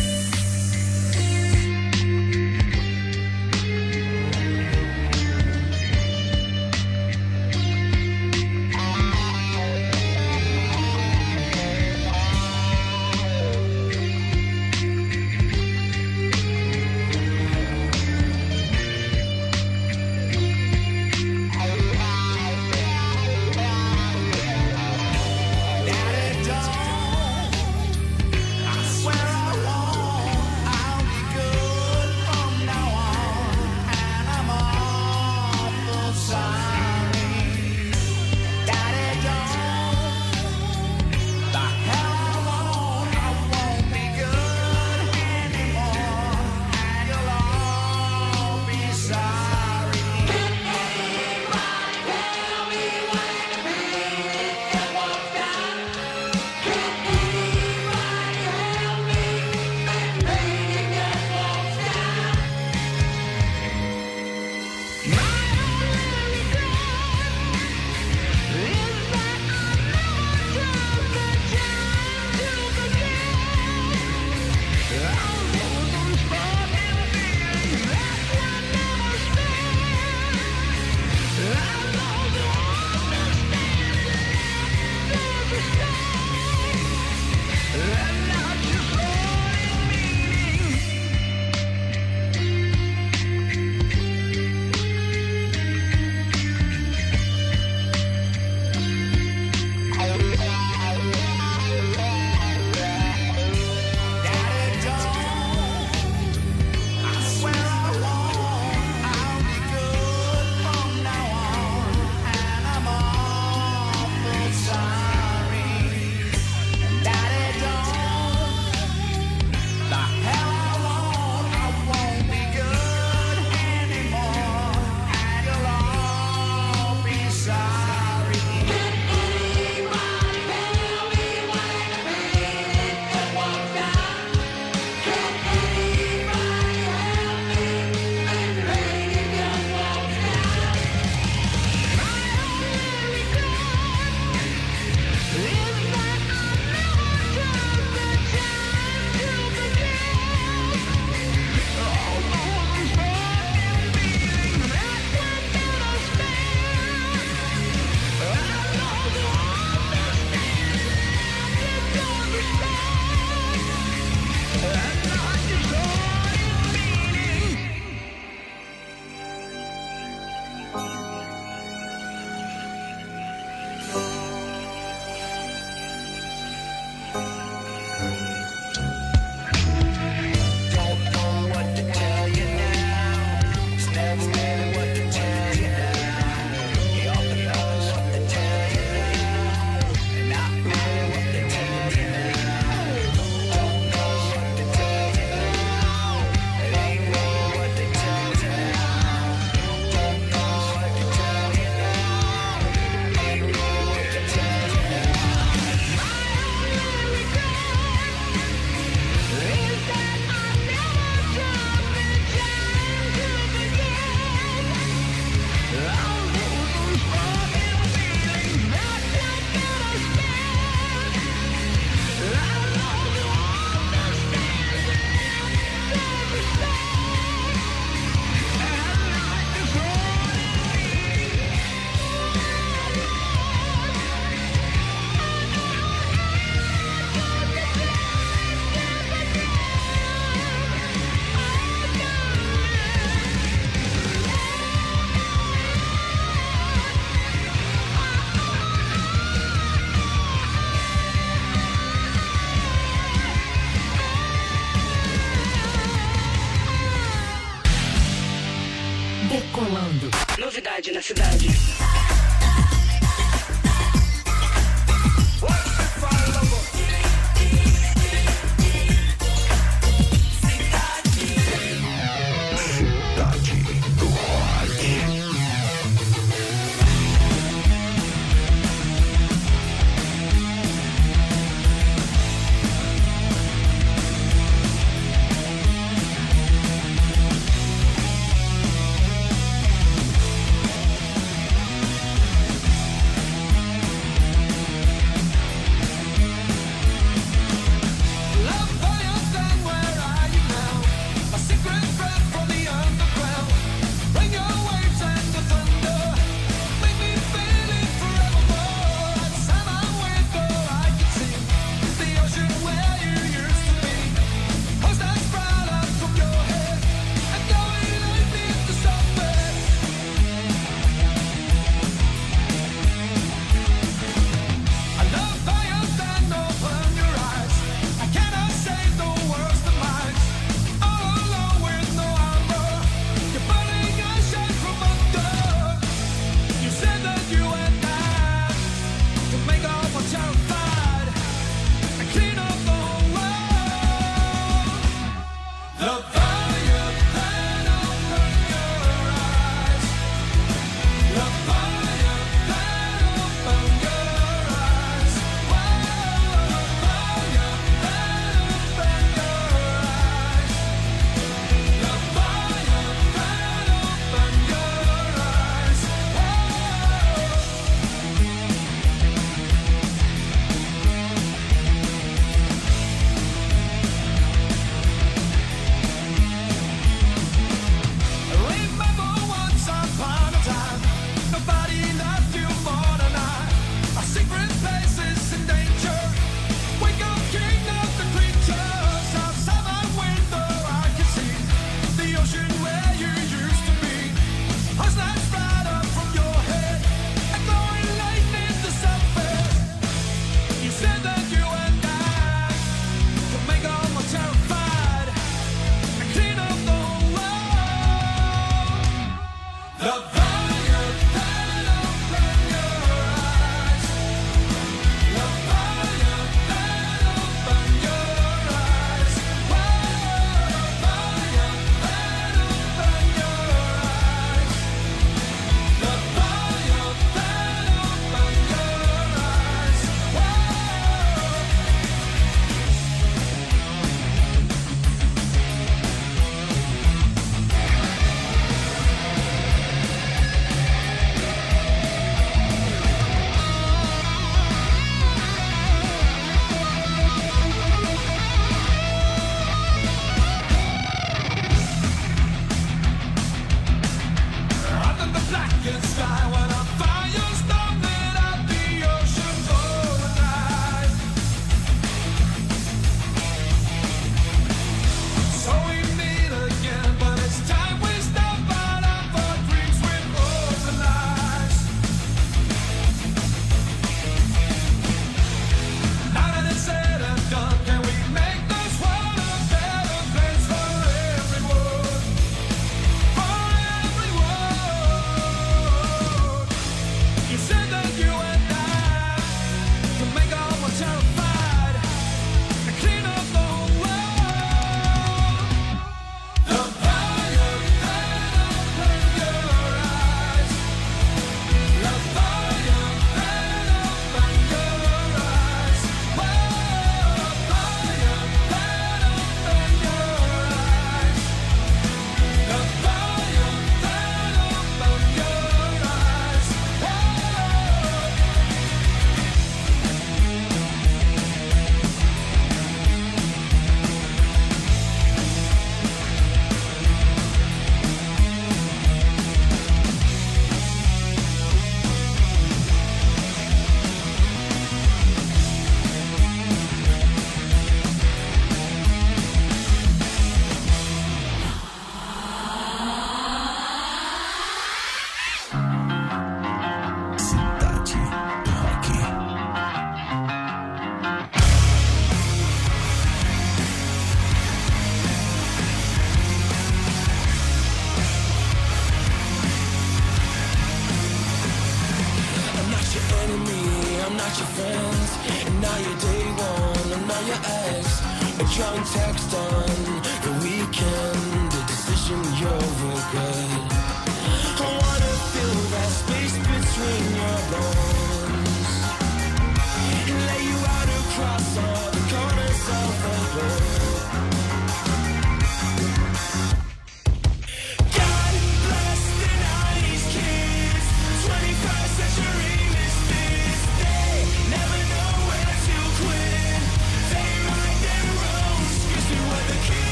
Novidade 260.57 260.91
na 260.91 261.03
cidade. 261.03 261.86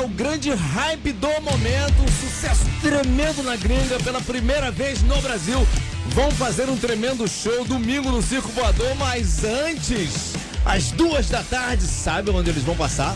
O 0.00 0.08
grande 0.08 0.50
hype 0.50 1.12
do 1.12 1.28
momento, 1.42 2.02
um 2.02 2.08
sucesso 2.08 2.64
tremendo 2.80 3.42
na 3.42 3.54
gringa 3.54 3.98
pela 4.02 4.20
primeira 4.20 4.70
vez 4.70 5.02
no 5.02 5.20
Brasil. 5.20 5.66
Vão 6.08 6.30
fazer 6.30 6.70
um 6.70 6.76
tremendo 6.76 7.28
show 7.28 7.64
domingo 7.64 8.10
no 8.10 8.22
Circo 8.22 8.48
Voador, 8.48 8.94
mas 8.96 9.44
antes, 9.44 10.32
às 10.64 10.90
duas 10.90 11.28
da 11.28 11.42
tarde, 11.42 11.82
sabe 11.82 12.30
onde 12.30 12.48
eles 12.48 12.62
vão 12.62 12.74
passar? 12.74 13.14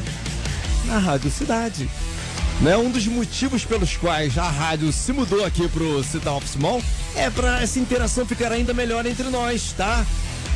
Na 0.85 0.99
Rádio 0.99 1.31
Cidade. 1.31 1.89
Né? 2.61 2.77
Um 2.77 2.91
dos 2.91 3.07
motivos 3.07 3.65
pelos 3.65 3.97
quais 3.97 4.37
a 4.37 4.49
rádio 4.49 4.93
se 4.93 5.13
mudou 5.13 5.45
aqui 5.45 5.67
pro 5.69 6.05
Cidade 6.05 6.37
of 6.37 6.47
Small 6.47 6.83
é 7.17 7.31
para 7.31 7.63
essa 7.63 7.79
interação 7.79 8.27
ficar 8.27 8.53
ainda 8.53 8.75
melhor 8.75 9.07
entre 9.07 9.29
nós, 9.31 9.73
tá? 9.73 10.05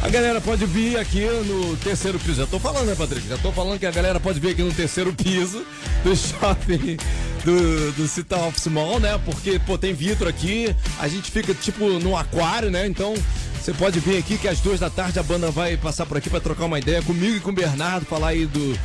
A 0.00 0.08
galera 0.08 0.40
pode 0.40 0.64
vir 0.64 0.96
aqui 0.96 1.20
no 1.20 1.76
terceiro 1.78 2.18
piso. 2.20 2.40
Já 2.40 2.46
tô 2.46 2.58
falando, 2.60 2.86
né, 2.86 2.94
Patrick? 2.94 3.26
Já 3.26 3.36
tô 3.36 3.50
falando 3.50 3.78
que 3.78 3.86
a 3.86 3.90
galera 3.90 4.20
pode 4.20 4.38
vir 4.38 4.50
aqui 4.50 4.62
no 4.62 4.72
terceiro 4.72 5.12
piso 5.12 5.64
do 6.04 6.14
shopping 6.16 6.96
do, 7.44 7.92
do 7.92 8.06
Cital 8.06 8.46
Office 8.46 8.68
Mall, 8.68 9.00
né? 9.00 9.18
Porque, 9.24 9.58
pô, 9.58 9.76
tem 9.76 9.92
vidro 9.92 10.28
aqui, 10.28 10.74
a 11.00 11.08
gente 11.08 11.30
fica 11.30 11.52
tipo 11.52 11.84
no 11.98 12.16
aquário, 12.16 12.70
né? 12.70 12.86
Então. 12.86 13.14
Você 13.58 13.74
pode 13.74 14.00
vir 14.00 14.16
aqui 14.16 14.38
que 14.38 14.48
às 14.48 14.60
duas 14.60 14.80
da 14.80 14.88
tarde 14.88 15.18
a 15.18 15.22
banda 15.22 15.50
vai 15.50 15.76
passar 15.76 16.06
por 16.06 16.16
aqui 16.16 16.30
para 16.30 16.40
trocar 16.40 16.64
uma 16.64 16.78
ideia 16.78 17.02
comigo 17.02 17.36
e 17.36 17.40
com 17.40 17.50
o 17.50 17.52
Bernardo, 17.52 18.06
falar 18.06 18.28
aí 18.28 18.46
do, 18.46 18.78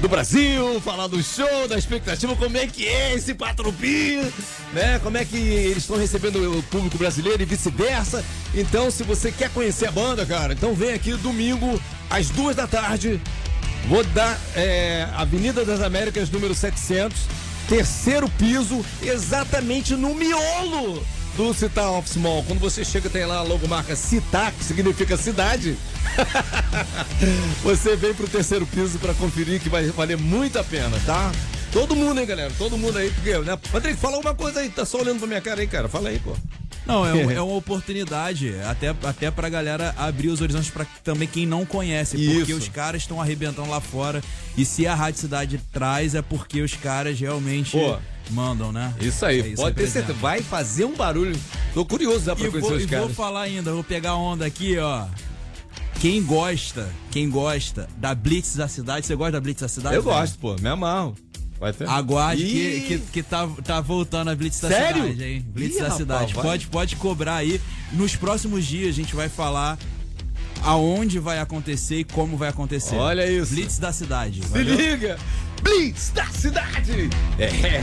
do 0.00 0.08
Brasil, 0.08 0.80
falar 0.80 1.06
do 1.06 1.22
show, 1.22 1.66
da 1.68 1.78
expectativa, 1.78 2.36
como 2.36 2.56
é 2.56 2.66
que 2.66 2.86
é 2.86 3.14
esse 3.14 3.34
Patropi, 3.34 4.20
né? 4.72 4.98
Como 5.02 5.16
é 5.16 5.24
que 5.24 5.36
eles 5.36 5.78
estão 5.78 5.96
recebendo 5.96 6.58
o 6.58 6.62
público 6.64 6.98
brasileiro 6.98 7.42
e 7.42 7.46
vice-versa. 7.46 8.24
Então, 8.54 8.90
se 8.90 9.02
você 9.02 9.32
quer 9.32 9.50
conhecer 9.50 9.86
a 9.86 9.90
banda, 9.90 10.26
cara, 10.26 10.52
então 10.52 10.74
vem 10.74 10.92
aqui 10.92 11.12
domingo 11.14 11.80
às 12.10 12.28
duas 12.30 12.54
da 12.54 12.66
tarde. 12.66 13.20
Vou 13.88 14.04
dar 14.04 14.38
é, 14.54 15.08
Avenida 15.14 15.64
das 15.64 15.80
Américas, 15.80 16.28
número 16.28 16.54
700, 16.54 17.18
terceiro 17.68 18.28
piso, 18.30 18.84
exatamente 19.02 19.94
no 19.94 20.14
miolo 20.14 21.04
do 21.36 21.52
Citar 21.52 21.90
Office 21.92 22.16
Mall. 22.16 22.42
Quando 22.44 22.58
você 22.60 22.84
chega, 22.84 23.10
tem 23.10 23.24
lá 23.26 23.38
a 23.38 23.42
logomarca 23.42 23.94
Citar, 23.94 24.52
que 24.52 24.64
significa 24.64 25.16
cidade. 25.16 25.76
você 27.62 27.96
vem 27.96 28.14
pro 28.14 28.26
terceiro 28.26 28.66
piso 28.66 28.98
pra 28.98 29.14
conferir 29.14 29.60
que 29.60 29.68
vai 29.68 29.86
valer 29.88 30.16
muito 30.16 30.58
a 30.58 30.64
pena, 30.64 30.98
tá? 31.04 31.30
Todo 31.72 31.94
mundo, 31.94 32.20
hein, 32.20 32.26
galera? 32.26 32.50
Todo 32.56 32.78
mundo 32.78 32.96
aí, 32.96 33.10
porque, 33.10 33.36
né? 33.38 33.58
Patrick, 33.70 33.96
fala 33.98 34.16
alguma 34.16 34.34
coisa 34.34 34.60
aí, 34.60 34.70
tá 34.70 34.84
só 34.84 34.98
olhando 34.98 35.18
pra 35.18 35.26
minha 35.28 35.40
cara 35.40 35.60
aí, 35.60 35.66
cara. 35.66 35.88
Fala 35.88 36.08
aí, 36.08 36.18
pô. 36.18 36.34
Não, 36.86 37.04
é, 37.04 37.12
um- 37.12 37.30
é 37.32 37.40
uma 37.42 37.56
oportunidade, 37.56 38.54
até, 38.64 38.94
até 39.02 39.30
pra 39.30 39.48
galera 39.48 39.94
abrir 39.98 40.28
os 40.28 40.40
horizontes 40.40 40.70
pra 40.70 40.86
também 41.04 41.28
quem 41.28 41.44
não 41.44 41.66
conhece, 41.66 42.16
porque 42.16 42.52
Isso. 42.52 42.56
os 42.56 42.68
caras 42.68 43.02
estão 43.02 43.20
arrebentando 43.20 43.68
lá 43.68 43.80
fora. 43.80 44.22
E 44.56 44.64
se 44.64 44.86
a 44.86 44.94
Rádio 44.94 45.20
Cidade 45.20 45.60
traz, 45.72 46.14
é 46.14 46.22
porque 46.22 46.62
os 46.62 46.74
caras 46.74 47.18
realmente 47.18 47.72
Pô. 47.72 47.98
Mandam, 48.30 48.72
né? 48.72 48.92
Isso 49.00 49.24
aí, 49.24 49.52
É 49.52 49.56
pode 49.56 49.76
ter 49.76 49.86
certeza. 49.88 50.18
Vai 50.18 50.42
fazer 50.42 50.84
um 50.84 50.94
barulho. 50.94 51.36
Tô 51.74 51.84
curioso 51.84 52.24
já 52.24 52.34
pra 52.36 52.46
E 52.46 52.50
conhecer 52.50 52.68
vou, 52.68 52.76
os 52.78 52.82
e 52.82 52.86
vou 52.86 52.98
caras. 53.00 53.16
falar 53.16 53.42
ainda, 53.42 53.72
vou 53.72 53.84
pegar 53.84 54.10
a 54.10 54.16
onda 54.16 54.44
aqui, 54.46 54.78
ó. 54.78 55.06
Quem 56.00 56.22
gosta, 56.22 56.88
quem 57.10 57.28
gosta 57.30 57.88
da 57.96 58.14
Blitz 58.14 58.54
da 58.56 58.68
cidade, 58.68 59.06
você 59.06 59.14
gosta 59.16 59.32
da 59.32 59.40
Blitz 59.40 59.62
da 59.62 59.68
cidade? 59.68 59.94
Eu 59.96 60.02
velho? 60.02 60.14
gosto, 60.16 60.38
pô, 60.38 60.54
me 60.60 60.68
amarro. 60.68 61.14
Vai 61.58 61.72
ter. 61.72 61.88
Aguarde 61.88 62.44
Ih, 62.44 62.80
que, 62.82 62.98
que, 62.98 62.98
que 63.12 63.22
tá, 63.22 63.48
tá 63.64 63.80
voltando 63.80 64.28
a 64.30 64.34
Blitz 64.34 64.60
da 64.60 64.68
Sério? 64.68 65.04
cidade, 65.04 65.24
hein? 65.24 65.46
Blitz 65.48 65.76
Ih, 65.76 65.78
da 65.78 65.84
rapaz, 65.84 65.96
cidade. 66.00 66.34
vai. 66.34 66.42
Pode, 66.44 66.66
pode 66.66 66.96
cobrar 66.96 67.36
aí. 67.36 67.58
Nos 67.92 68.14
próximos 68.14 68.66
dias 68.66 68.90
a 68.90 68.92
gente 68.92 69.16
vai 69.16 69.30
falar 69.30 69.78
aonde 70.62 71.18
vai 71.18 71.38
acontecer 71.38 72.00
e 72.00 72.04
como 72.04 72.36
vai 72.36 72.50
acontecer. 72.50 72.96
Olha 72.96 73.26
isso. 73.30 73.54
Blitz 73.54 73.78
da 73.78 73.90
cidade. 73.92 74.42
Se 74.42 74.48
valeu? 74.48 74.74
liga! 74.76 75.18
Blitz 75.66 76.10
da 76.10 76.26
cidade! 76.26 77.10
É. 77.40 77.82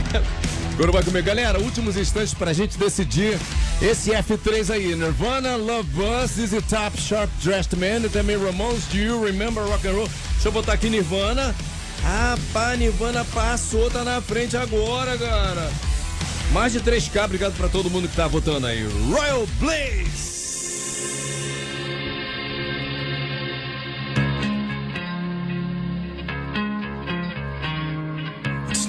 Agora 0.74 0.92
vai 0.94 1.04
comer. 1.04 1.22
Galera, 1.22 1.60
últimos 1.60 1.98
instantes 1.98 2.34
pra 2.34 2.54
gente 2.54 2.78
decidir 2.78 3.38
esse 3.82 4.12
F3 4.12 4.74
aí. 4.74 4.96
Nirvana, 4.96 5.58
Love 5.58 5.90
Bus, 5.90 6.38
Easy 6.38 6.62
Top, 6.62 7.00
Sharp 7.00 7.30
Dressed 7.44 7.76
Man 7.76 8.06
e 8.06 8.10
também 8.10 8.38
Ramones, 8.38 8.86
Do 8.86 8.98
You 8.98 9.22
Remember 9.26 9.66
Rock 9.66 9.86
and 9.86 9.92
Roll? 9.92 10.10
Deixa 10.34 10.48
eu 10.48 10.52
botar 10.54 10.74
aqui 10.74 10.90
Nirvana. 10.90 11.54
Ah, 12.06 12.38
pá, 12.54 12.74
Nirvana 12.78 13.26
passou, 13.26 13.92
tá 13.92 14.04
na 14.06 14.22
frente 14.22 14.56
agora, 14.56 15.18
cara. 15.18 15.70
Mais 16.54 16.72
de 16.72 16.80
3K, 16.80 17.26
obrigado 17.26 17.54
pra 17.58 17.68
todo 17.68 17.90
mundo 17.90 18.08
que 18.08 18.16
tá 18.16 18.28
votando 18.28 18.66
aí. 18.66 18.88
Royal 19.10 19.46
Blaze! 19.60 20.43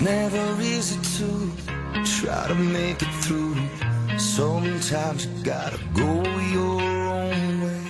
Never 0.05 0.61
easy 0.61 1.00
to 1.16 1.50
try 2.05 2.46
to 2.46 2.55
make 2.55 3.00
it 3.00 3.14
through. 3.22 3.57
Sometimes 4.18 5.24
you 5.24 5.32
gotta 5.42 5.80
go 5.94 6.22
your 6.59 6.82
own 7.22 7.62
way. 7.62 7.86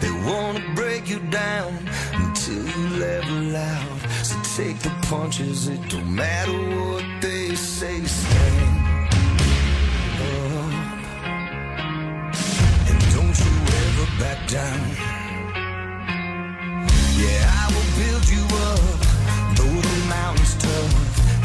They 0.00 0.12
wanna 0.30 0.62
break 0.76 1.10
you 1.10 1.18
down 1.30 1.72
until 2.12 2.62
you 2.64 2.88
level 3.00 3.56
out. 3.56 4.00
So 4.22 4.36
take 4.56 4.78
the 4.78 4.92
punches, 5.08 5.66
it 5.66 5.80
don't 5.88 6.14
matter 6.14 6.52
what 6.52 7.04
they 7.20 7.56
say. 7.56 8.00
Stand 8.04 8.78
up. 10.22 10.72
And 12.88 12.98
don't 13.16 13.36
you 13.44 13.54
ever 13.82 14.06
back 14.22 14.46
down. 14.46 14.82
Yeah, 17.22 17.42
I 17.60 17.66
will 17.74 17.90
build 18.00 18.26
you 18.34 18.44
up, 18.70 18.98
though 19.56 19.80
the 19.88 19.96
mountain's 20.08 20.54
tough. 20.62 21.25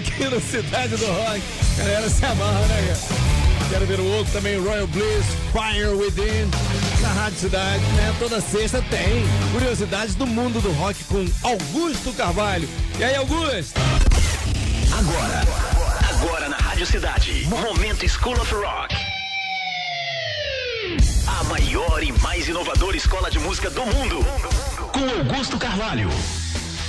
aqui 0.00 0.24
no 0.24 0.40
Cidade 0.40 0.96
do 0.96 1.06
Rock. 1.06 1.42
Galera 1.76 2.08
se 2.08 2.24
amarra, 2.24 2.66
né? 2.66 2.96
Quero 3.68 3.86
ver 3.86 4.00
o 4.00 4.04
outro 4.16 4.32
também, 4.32 4.58
Royal 4.58 4.86
Bliss, 4.88 5.26
Fire 5.52 5.94
Within, 5.94 6.50
na 7.00 7.08
Rádio 7.08 7.38
Cidade, 7.38 7.84
né? 7.84 8.14
Toda 8.18 8.40
sexta 8.40 8.82
tem 8.90 9.22
curiosidades 9.52 10.14
do 10.14 10.26
mundo 10.26 10.60
do 10.60 10.72
rock 10.72 11.04
com 11.04 11.24
Augusto 11.42 12.12
Carvalho. 12.14 12.68
E 12.98 13.04
aí, 13.04 13.14
Augusto? 13.14 13.78
Agora, 14.98 15.42
agora 16.08 16.48
na 16.48 16.56
Rádio 16.56 16.86
Cidade, 16.86 17.46
Momento 17.46 18.08
School 18.08 18.40
of 18.40 18.54
Rock. 18.54 18.96
A 21.26 21.44
maior 21.44 22.02
e 22.02 22.12
mais 22.20 22.48
inovadora 22.48 22.96
escola 22.96 23.30
de 23.30 23.38
música 23.38 23.70
do 23.70 23.84
mundo. 23.86 24.24
Com 24.92 25.20
Augusto 25.20 25.58
Carvalho. 25.58 26.10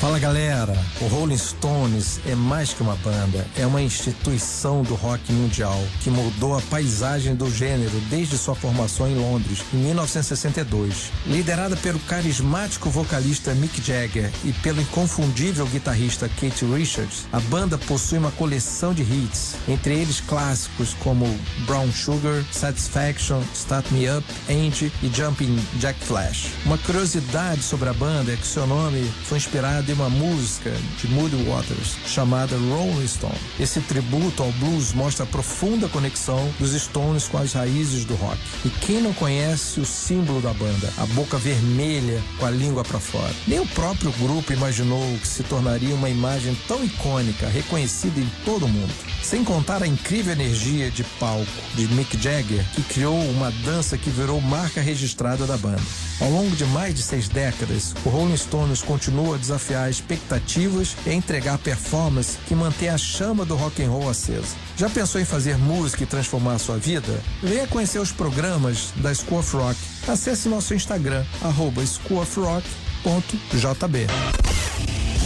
Fala 0.01 0.17
galera, 0.17 0.73
o 0.99 1.05
Rolling 1.05 1.37
Stones 1.37 2.19
é 2.25 2.33
mais 2.33 2.73
que 2.73 2.81
uma 2.81 2.95
banda, 2.95 3.45
é 3.55 3.67
uma 3.67 3.83
instituição 3.83 4.81
do 4.81 4.95
rock 4.95 5.31
mundial 5.31 5.79
que 5.99 6.09
mudou 6.09 6.57
a 6.57 6.61
paisagem 6.71 7.35
do 7.35 7.51
gênero 7.51 8.01
desde 8.09 8.35
sua 8.35 8.55
formação 8.55 9.07
em 9.07 9.13
Londres 9.13 9.63
em 9.71 9.77
1962. 9.77 11.11
Liderada 11.27 11.77
pelo 11.77 11.99
carismático 11.99 12.89
vocalista 12.89 13.53
Mick 13.53 13.79
Jagger 13.79 14.31
e 14.43 14.51
pelo 14.51 14.81
inconfundível 14.81 15.67
guitarrista 15.67 16.27
Keith 16.27 16.63
Richards, 16.63 17.27
a 17.31 17.39
banda 17.39 17.77
possui 17.77 18.17
uma 18.17 18.31
coleção 18.31 18.95
de 18.95 19.03
hits, 19.03 19.53
entre 19.67 19.93
eles 19.93 20.19
clássicos 20.19 20.95
como 20.95 21.27
Brown 21.67 21.91
Sugar, 21.91 22.43
Satisfaction, 22.51 23.43
Start 23.53 23.85
Me 23.91 24.09
Up, 24.09 24.25
Angie 24.49 24.91
e 25.03 25.15
Jumping 25.15 25.63
Jack 25.75 26.03
Flash. 26.03 26.47
Uma 26.65 26.79
curiosidade 26.79 27.61
sobre 27.61 27.87
a 27.87 27.93
banda 27.93 28.33
é 28.33 28.35
que 28.35 28.47
seu 28.47 28.65
nome 28.65 29.07
foi 29.25 29.37
inspirado 29.37 29.90
em 29.91 29.93
uma 29.93 30.09
música 30.09 30.71
de 30.99 31.07
Moody 31.09 31.35
Waters 31.43 31.97
chamada 32.05 32.55
Rolling 32.55 33.07
Stone. 33.07 33.37
Esse 33.59 33.81
tributo 33.81 34.41
ao 34.41 34.51
blues 34.53 34.93
mostra 34.93 35.23
a 35.23 35.27
profunda 35.27 35.89
conexão 35.89 36.49
dos 36.57 36.71
Stones 36.71 37.27
com 37.27 37.37
as 37.37 37.53
raízes 37.53 38.05
do 38.05 38.15
rock. 38.15 38.37
E 38.65 38.69
quem 38.69 39.01
não 39.01 39.13
conhece 39.13 39.79
o 39.79 39.85
símbolo 39.85 40.41
da 40.41 40.53
banda, 40.53 40.91
a 40.97 41.05
boca 41.07 41.37
vermelha 41.37 42.23
com 42.39 42.45
a 42.45 42.51
língua 42.51 42.83
para 42.83 42.99
fora? 42.99 43.33
Nem 43.47 43.59
o 43.59 43.67
próprio 43.67 44.11
grupo 44.13 44.53
imaginou 44.53 45.05
que 45.19 45.27
se 45.27 45.43
tornaria 45.43 45.93
uma 45.93 46.09
imagem 46.09 46.57
tão 46.67 46.83
icônica, 46.83 47.47
reconhecida 47.49 48.19
em 48.19 48.31
todo 48.45 48.65
o 48.65 48.69
mundo. 48.69 49.10
Sem 49.21 49.43
contar 49.43 49.83
a 49.83 49.87
incrível 49.87 50.33
energia 50.33 50.89
de 50.89 51.03
palco 51.19 51.45
de 51.75 51.87
Mick 51.89 52.19
Jagger, 52.21 52.65
que 52.73 52.81
criou 52.81 53.17
uma 53.29 53.51
dança 53.63 53.97
que 53.97 54.09
virou 54.09 54.41
marca 54.41 54.81
registrada 54.81 55.45
da 55.45 55.55
banda. 55.57 55.81
Ao 56.19 56.29
longo 56.29 56.53
de 56.55 56.65
mais 56.65 56.95
de 56.95 57.01
seis 57.01 57.29
décadas, 57.29 57.95
o 58.03 58.09
Rolling 58.09 58.35
Stones 58.35 58.81
continua 58.81 59.35
a 59.35 59.37
desafiar 59.37 59.89
expectativas 59.89 60.97
e 61.05 61.11
a 61.11 61.13
entregar 61.13 61.57
performance 61.59 62.37
que 62.47 62.55
mantém 62.55 62.89
a 62.89 62.97
chama 62.97 63.45
do 63.45 63.55
rock 63.55 63.81
and 63.83 63.89
roll 63.89 64.09
acesa. 64.09 64.55
Já 64.75 64.89
pensou 64.89 65.21
em 65.21 65.25
fazer 65.25 65.57
música 65.57 66.03
e 66.03 66.07
transformar 66.07 66.55
a 66.55 66.59
sua 66.59 66.77
vida? 66.77 67.21
Venha 67.41 67.67
conhecer 67.67 67.99
os 67.99 68.11
programas 68.11 68.91
da 68.97 69.13
School 69.13 69.39
of 69.39 69.55
Rock. 69.55 69.77
Acesse 70.07 70.49
nosso 70.49 70.73
Instagram, 70.73 71.23
arroba 71.41 71.85
schoolofrock.jb. 71.85 74.07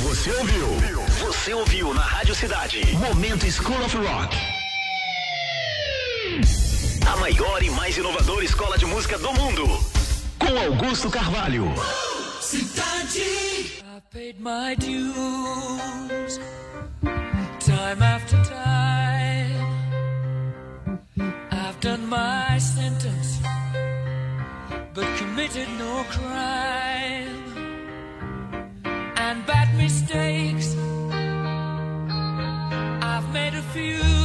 Você 0.04 0.32
ouviu? 0.32 1.05
Você 1.20 1.54
ouviu 1.54 1.94
na 1.94 2.02
Rádio 2.02 2.36
Cidade. 2.36 2.96
Momento 2.98 3.50
School 3.52 3.84
of 3.84 3.98
Rock. 3.98 4.38
A 7.08 7.18
maior 7.18 7.64
e 7.64 7.70
mais 7.70 7.98
inovadora 7.98 8.44
escola 8.44 8.78
de 8.78 8.86
música 8.86 9.18
do 9.18 9.32
mundo. 9.34 9.66
Com 10.40 10.58
Augusto 10.58 11.10
Carvalho. 11.10 11.66
Cidade. 12.42 13.22
I 13.22 14.02
paid 14.12 14.40
my 14.40 14.76
dues 14.76 16.40
time 17.66 18.02
after 18.04 18.38
time. 18.44 19.66
I've 21.52 21.80
done 21.80 22.06
my 22.06 22.58
sentence, 22.60 23.40
but 24.94 25.08
committed 25.18 25.68
no 25.80 26.04
crime. 26.10 27.44
And 29.18 29.46
bad 29.48 29.76
mistakes, 29.76 30.76
I've 33.78 34.25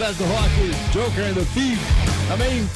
Cidade 0.00 0.16
do 0.16 0.24
Rock, 0.24 0.50
Joker 0.94 1.24
and 1.24 1.34
the 1.34 1.44
Thief. 1.52 1.78
Também 2.26 2.66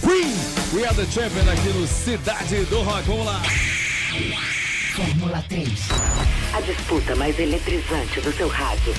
Queen, 0.00 0.34
We 0.72 0.84
Are 0.84 0.92
the 0.96 1.06
Champion 1.06 1.48
aqui 1.48 1.68
no 1.78 1.86
Cidade 1.86 2.64
do 2.64 2.82
Rock. 2.82 3.02
Vamos 3.06 3.24
lá. 3.24 3.40
Fórmula 4.96 5.44
3. 5.48 5.70
A 6.52 6.60
disputa 6.62 7.14
mais 7.14 7.38
eletrizante 7.38 8.20
do 8.20 8.32
seu 8.32 8.48
rádio. 8.48 8.92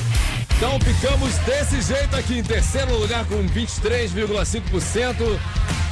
Então 0.56 0.80
ficamos 0.80 1.38
desse 1.40 1.82
jeito 1.82 2.16
aqui 2.16 2.40
em 2.40 2.44
terceiro 2.44 2.98
lugar 2.98 3.26
com 3.26 3.46
23,5%. 3.50 5.40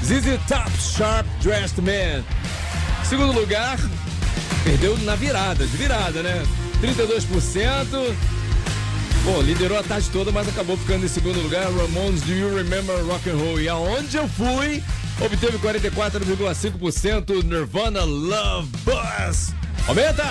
ZZ 0.02 0.40
Top 0.48 0.72
Sharp 0.80 1.28
Dressed 1.42 1.82
Man. 1.82 2.24
Segundo 3.04 3.38
lugar, 3.38 3.78
perdeu 4.64 4.98
na 5.00 5.16
virada, 5.16 5.68
de 5.68 5.76
virada, 5.76 6.24
né? 6.24 6.42
32%. 6.82 8.16
Pô, 9.24 9.40
liderou 9.42 9.78
a 9.78 9.84
tarde 9.84 10.10
toda, 10.10 10.32
mas 10.32 10.48
acabou 10.48 10.76
ficando 10.76 11.06
em 11.06 11.08
segundo 11.08 11.40
lugar. 11.42 11.72
Ramones, 11.72 12.22
Do 12.22 12.34
You 12.34 12.56
Remember 12.56 12.96
Rock 13.06 13.30
and 13.30 13.36
Roll? 13.36 13.62
E 13.62 13.70
aonde 13.70 14.18
eu 14.18 14.28
fui, 14.28 14.84
obteve 15.24 15.60
44,5%. 15.60 17.44
Nirvana 17.44 18.04
Love 18.04 18.70
Buzz. 18.84 19.54
Aumenta! 19.88 20.24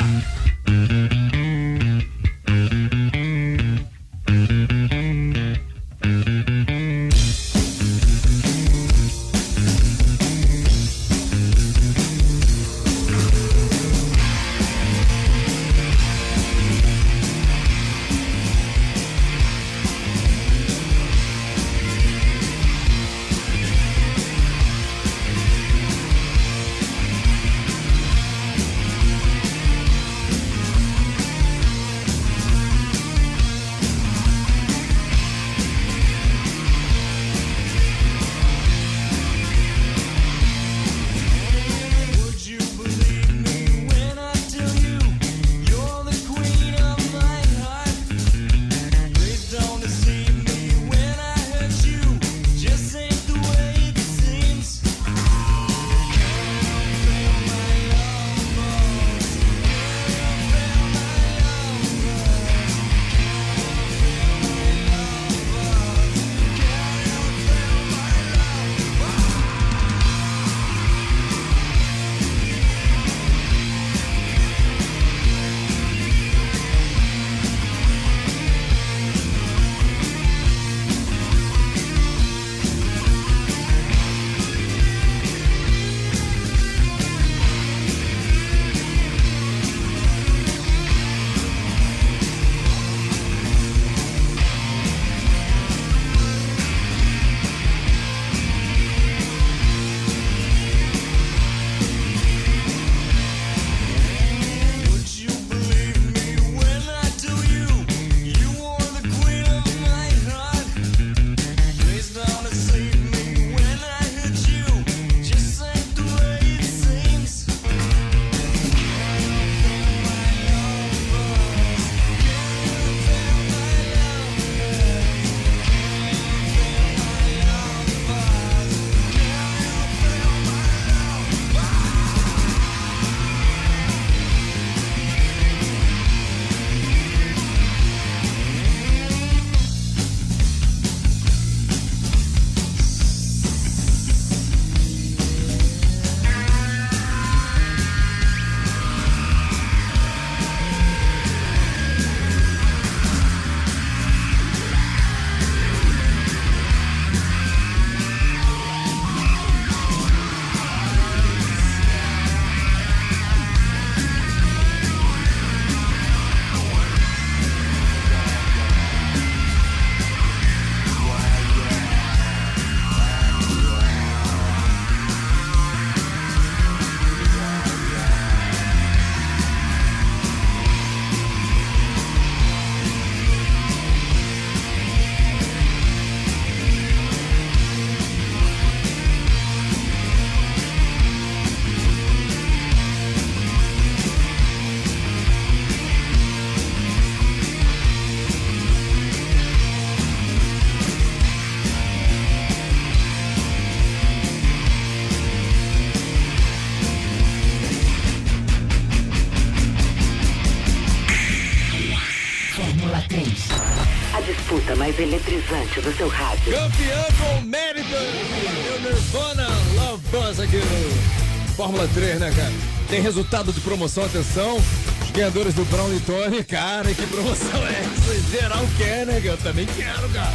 Do 215.50 215.96
seu 215.96 216.08
rádio. 216.08 216.52
Campeão 216.52 217.04
com 217.18 217.40
mérito! 217.42 217.88
E 217.90 218.76
o 218.76 218.80
Nirvana 218.82 219.48
Love 219.74 220.02
Buzz 220.12 220.38
aqui 220.38 220.58
no 220.58 221.54
Fórmula 221.56 221.88
3, 221.92 222.20
né, 222.20 222.30
cara? 222.30 222.52
Tem 222.88 223.02
resultado 223.02 223.52
de 223.52 223.60
promoção, 223.60 224.04
atenção. 224.04 224.62
Os 225.02 225.10
ganhadores 225.10 225.52
do 225.52 225.64
Brown 225.64 225.92
e 225.92 225.98
Tony, 226.00 226.44
cara, 226.44 226.94
que 226.94 227.04
promoção 227.04 227.66
é 227.66 227.80
essa? 227.80 228.30
Geral 228.30 228.64
quer, 228.78 229.06
né? 229.06 229.20
Eu 229.24 229.36
também 229.38 229.66
quero, 229.66 230.08
cara. 230.10 230.32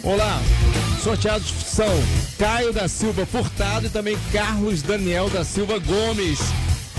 Vamos 0.00 0.18
lá. 0.18 0.40
Sorteados 1.02 1.52
são 1.66 1.92
Caio 2.38 2.72
da 2.72 2.86
Silva 2.86 3.26
Furtado 3.26 3.86
e 3.86 3.90
também 3.90 4.16
Carlos 4.32 4.80
Daniel 4.80 5.28
da 5.28 5.42
Silva 5.44 5.80
Gomes. 5.80 6.38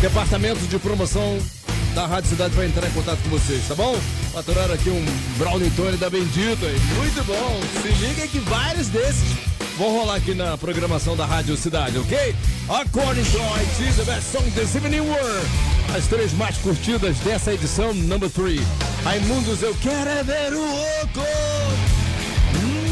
Departamento 0.02 0.68
de 0.68 0.78
Promoção 0.78 1.40
da 1.94 2.06
Rádio 2.08 2.30
Cidade 2.30 2.56
vai 2.56 2.66
entrar 2.66 2.88
em 2.88 2.92
contato 2.92 3.20
com 3.24 3.30
vocês, 3.30 3.68
tá 3.68 3.76
bom? 3.76 3.98
Faturaram 4.34 4.74
aqui 4.74 4.90
um 4.90 5.06
Brownie 5.38 5.70
Tony 5.72 5.98
da 5.98 6.10
Bendito 6.10 6.66
aí. 6.66 6.80
Muito 6.98 7.24
bom. 7.26 7.60
Se 7.82 7.88
liga 8.06 8.28
que 8.28 8.40
vários 8.40 8.88
desses 8.88 9.36
vão 9.78 9.92
rolar 9.92 10.16
aqui 10.16 10.34
na 10.34 10.58
programação 10.58 11.16
da 11.16 11.26
Rádio 11.26 11.58
Cidade, 11.58 11.98
ok? 11.98 12.36
According 12.70 13.24
to 13.24 13.38
IT, 13.38 13.94
the 13.98 14.04
best 14.06 14.32
song 14.32 14.50
this 14.52 14.76
evening 14.76 15.02
were 15.02 15.42
as 15.96 16.08
três 16.08 16.34
mais 16.34 16.58
curtidas 16.58 17.18
dessa 17.20 17.54
edição, 17.54 17.94
number 17.94 18.30
3. 18.30 18.62
Raimundos, 19.04 19.62
eu 19.62 19.76
quero 19.82 20.10
é 20.10 20.24
ver 20.24 20.54
o 20.54 20.64
oco! 21.04 21.26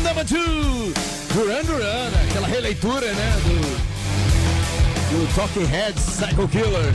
Number 0.04 0.26
2, 0.26 0.94
Duran 1.34 1.64
Duran, 1.64 2.10
aquela 2.28 2.48
releitura, 2.48 3.14
né, 3.14 3.40
do 3.44 3.89
do 5.10 5.36
Talking 5.36 5.66
Heads 5.66 6.04
Psycho 6.04 6.48
Killer. 6.48 6.94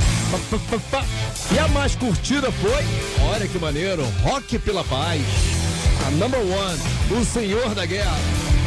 E 1.53 1.59
a 1.59 1.69
mais 1.69 1.97
curtida 1.97 2.51
foi, 2.53 2.85
olha 3.29 3.47
que 3.49 3.59
maneiro, 3.59 4.05
Rock 4.23 4.59
pela 4.59 4.85
Paz. 4.85 5.21
A 6.07 6.11
number 6.13 6.41
one, 6.41 6.79
o 7.21 7.25
Senhor 7.25 7.75
da 7.75 7.85
Guerra. 7.85 8.17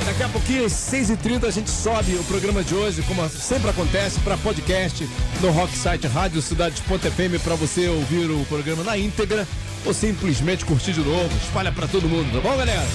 Daqui 0.05 0.23
a 0.23 0.29
pouquinho, 0.29 0.65
às 0.65 0.71
6h30, 0.71 1.45
a 1.45 1.51
gente 1.51 1.69
sobe 1.69 2.13
o 2.15 2.23
programa 2.23 2.63
de 2.63 2.73
hoje, 2.73 3.01
como 3.03 3.27
sempre 3.29 3.69
acontece, 3.69 4.19
para 4.21 4.37
podcast 4.37 5.07
no 5.41 5.51
Rock 5.51 5.77
Site 5.77 6.07
Rádio 6.07 6.41
Cidade.fm 6.41 7.41
para 7.43 7.55
você 7.55 7.89
ouvir 7.89 8.31
o 8.31 8.45
programa 8.45 8.83
na 8.83 8.97
íntegra 8.97 9.47
ou 9.85 9.93
simplesmente 9.93 10.65
curtir 10.65 10.93
de 10.93 11.01
novo. 11.01 11.29
Espalha 11.43 11.71
para 11.71 11.87
todo 11.87 12.07
mundo, 12.07 12.31
tá 12.31 12.39
bom, 12.39 12.55
galera? 12.55 12.87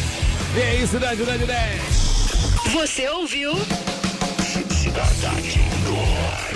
E 0.56 0.62
aí, 0.62 0.86
Cidade 0.86 1.18
Cidade 1.18 1.44
10. 1.44 1.82
Você 2.72 3.08
ouviu? 3.08 3.52
Cidade 4.70 5.71
do 5.92 5.98
Rock. 5.98 6.51